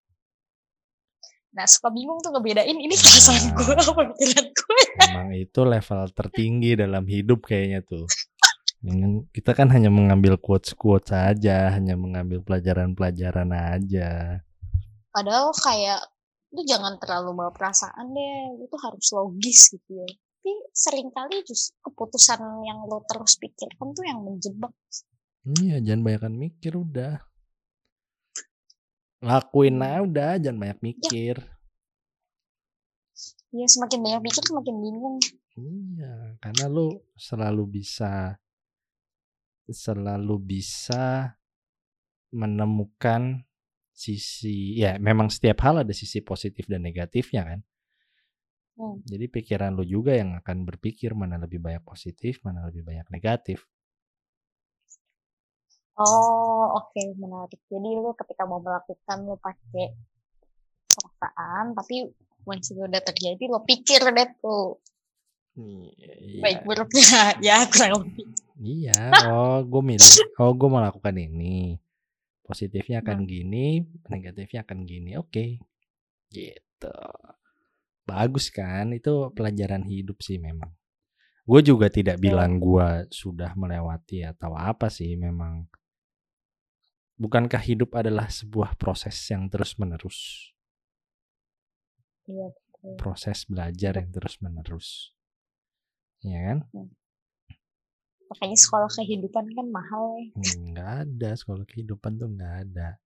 [1.58, 3.82] Nah suka bingung tuh ngebedain ini perasaan gue Nah.
[3.82, 4.80] apa pikiran gue.
[5.10, 8.06] Emang itu level tertinggi dalam hidup kayaknya tuh.
[9.34, 14.38] Kita kan hanya mengambil quotes-quotes saja, hanya mengambil pelajaran-pelajaran aja.
[15.10, 16.06] Padahal kayak
[16.54, 18.70] lu jangan terlalu bawa perasaan deh.
[18.70, 20.08] Tuh harus logis gitu ya.
[20.08, 24.72] Tapi sering kali justru keputusan yang lo terus pikirkan tuh yang menjebak.
[25.58, 27.20] Iya, jangan banyak mikir udah.
[29.18, 31.36] Lakuin aja udah, jangan banyak mikir.
[33.50, 35.18] Ya semakin banyak pikir semakin bingung.
[35.58, 38.38] Iya, karena lu selalu bisa
[39.68, 41.34] selalu bisa
[42.30, 43.44] menemukan
[43.90, 47.60] sisi ya memang setiap hal ada sisi positif dan negatifnya kan.
[48.78, 49.02] Hmm.
[49.02, 53.66] Jadi pikiran lu juga yang akan berpikir mana lebih banyak positif, mana lebih banyak negatif.
[55.98, 57.58] Oh, oke, menarik.
[57.66, 59.98] Jadi lu ketika mau melakukan lu pakai
[60.94, 62.06] perasaan, tapi
[62.46, 64.80] once itu udah terjadi lo pikir deh tuh
[65.58, 67.02] Iya, baik buruknya
[67.50, 68.30] ya kurang lebih.
[68.62, 69.10] iya.
[69.26, 70.38] Oh, gue milih.
[70.38, 71.82] Oh, gue melakukan ini.
[72.46, 75.18] Positifnya akan gini, negatifnya akan gini.
[75.18, 75.58] Oke,
[76.30, 76.94] gitu.
[78.06, 78.94] Bagus kan?
[78.94, 80.72] Itu pelajaran hidup sih memang.
[81.44, 85.18] Gue juga tidak bilang gue sudah melewati atau apa sih.
[85.18, 85.66] Memang
[87.18, 90.50] bukankah hidup adalah sebuah proses yang terus menerus,
[92.30, 92.94] Iya, betul.
[93.02, 94.88] proses belajar yang terus menerus,
[96.22, 96.60] ya kan?
[98.28, 100.28] Makanya sekolah kehidupan kan mahal ya.
[100.60, 103.00] Nggak ada sekolah kehidupan tuh nggak ada.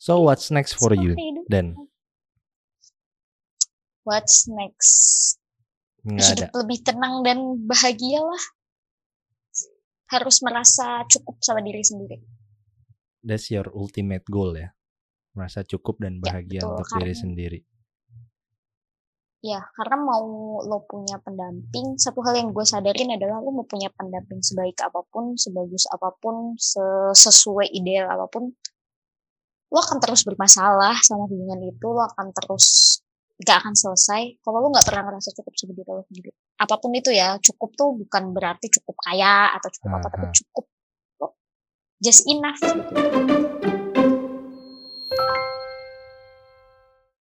[0.00, 1.50] So what's next for Sekolah you kehidupan.
[1.50, 1.66] then?
[4.06, 5.36] What's next?
[6.06, 6.32] Nggak ada.
[6.48, 7.38] Hidup lebih tenang dan
[7.68, 8.44] bahagia lah.
[10.08, 12.18] Harus merasa cukup sama diri sendiri.
[13.20, 14.72] That's your ultimate goal ya.
[15.30, 16.70] merasa cukup dan Ya, bahagia betul.
[16.74, 17.60] untuk diri Karena sendiri.
[19.40, 23.88] Ya, karena mau lo punya pendamping, satu hal yang gue sadarin adalah lo mau punya
[23.88, 28.52] pendamping sebaik apa pun, sebagus apa pun, se- sesuai ideal apa pun,
[29.72, 33.00] lo akan terus bermasalah sama hubungan itu, lo akan terus
[33.40, 36.30] gak akan selesai kalau lo nggak pernah ngerasa cukup sama diri lo sendiri.
[36.60, 40.64] Apa pun itu ya, cukup tuh bukan berarti cukup kaya atau cukup apa, tapi cukup
[42.00, 43.89] just enough gitu.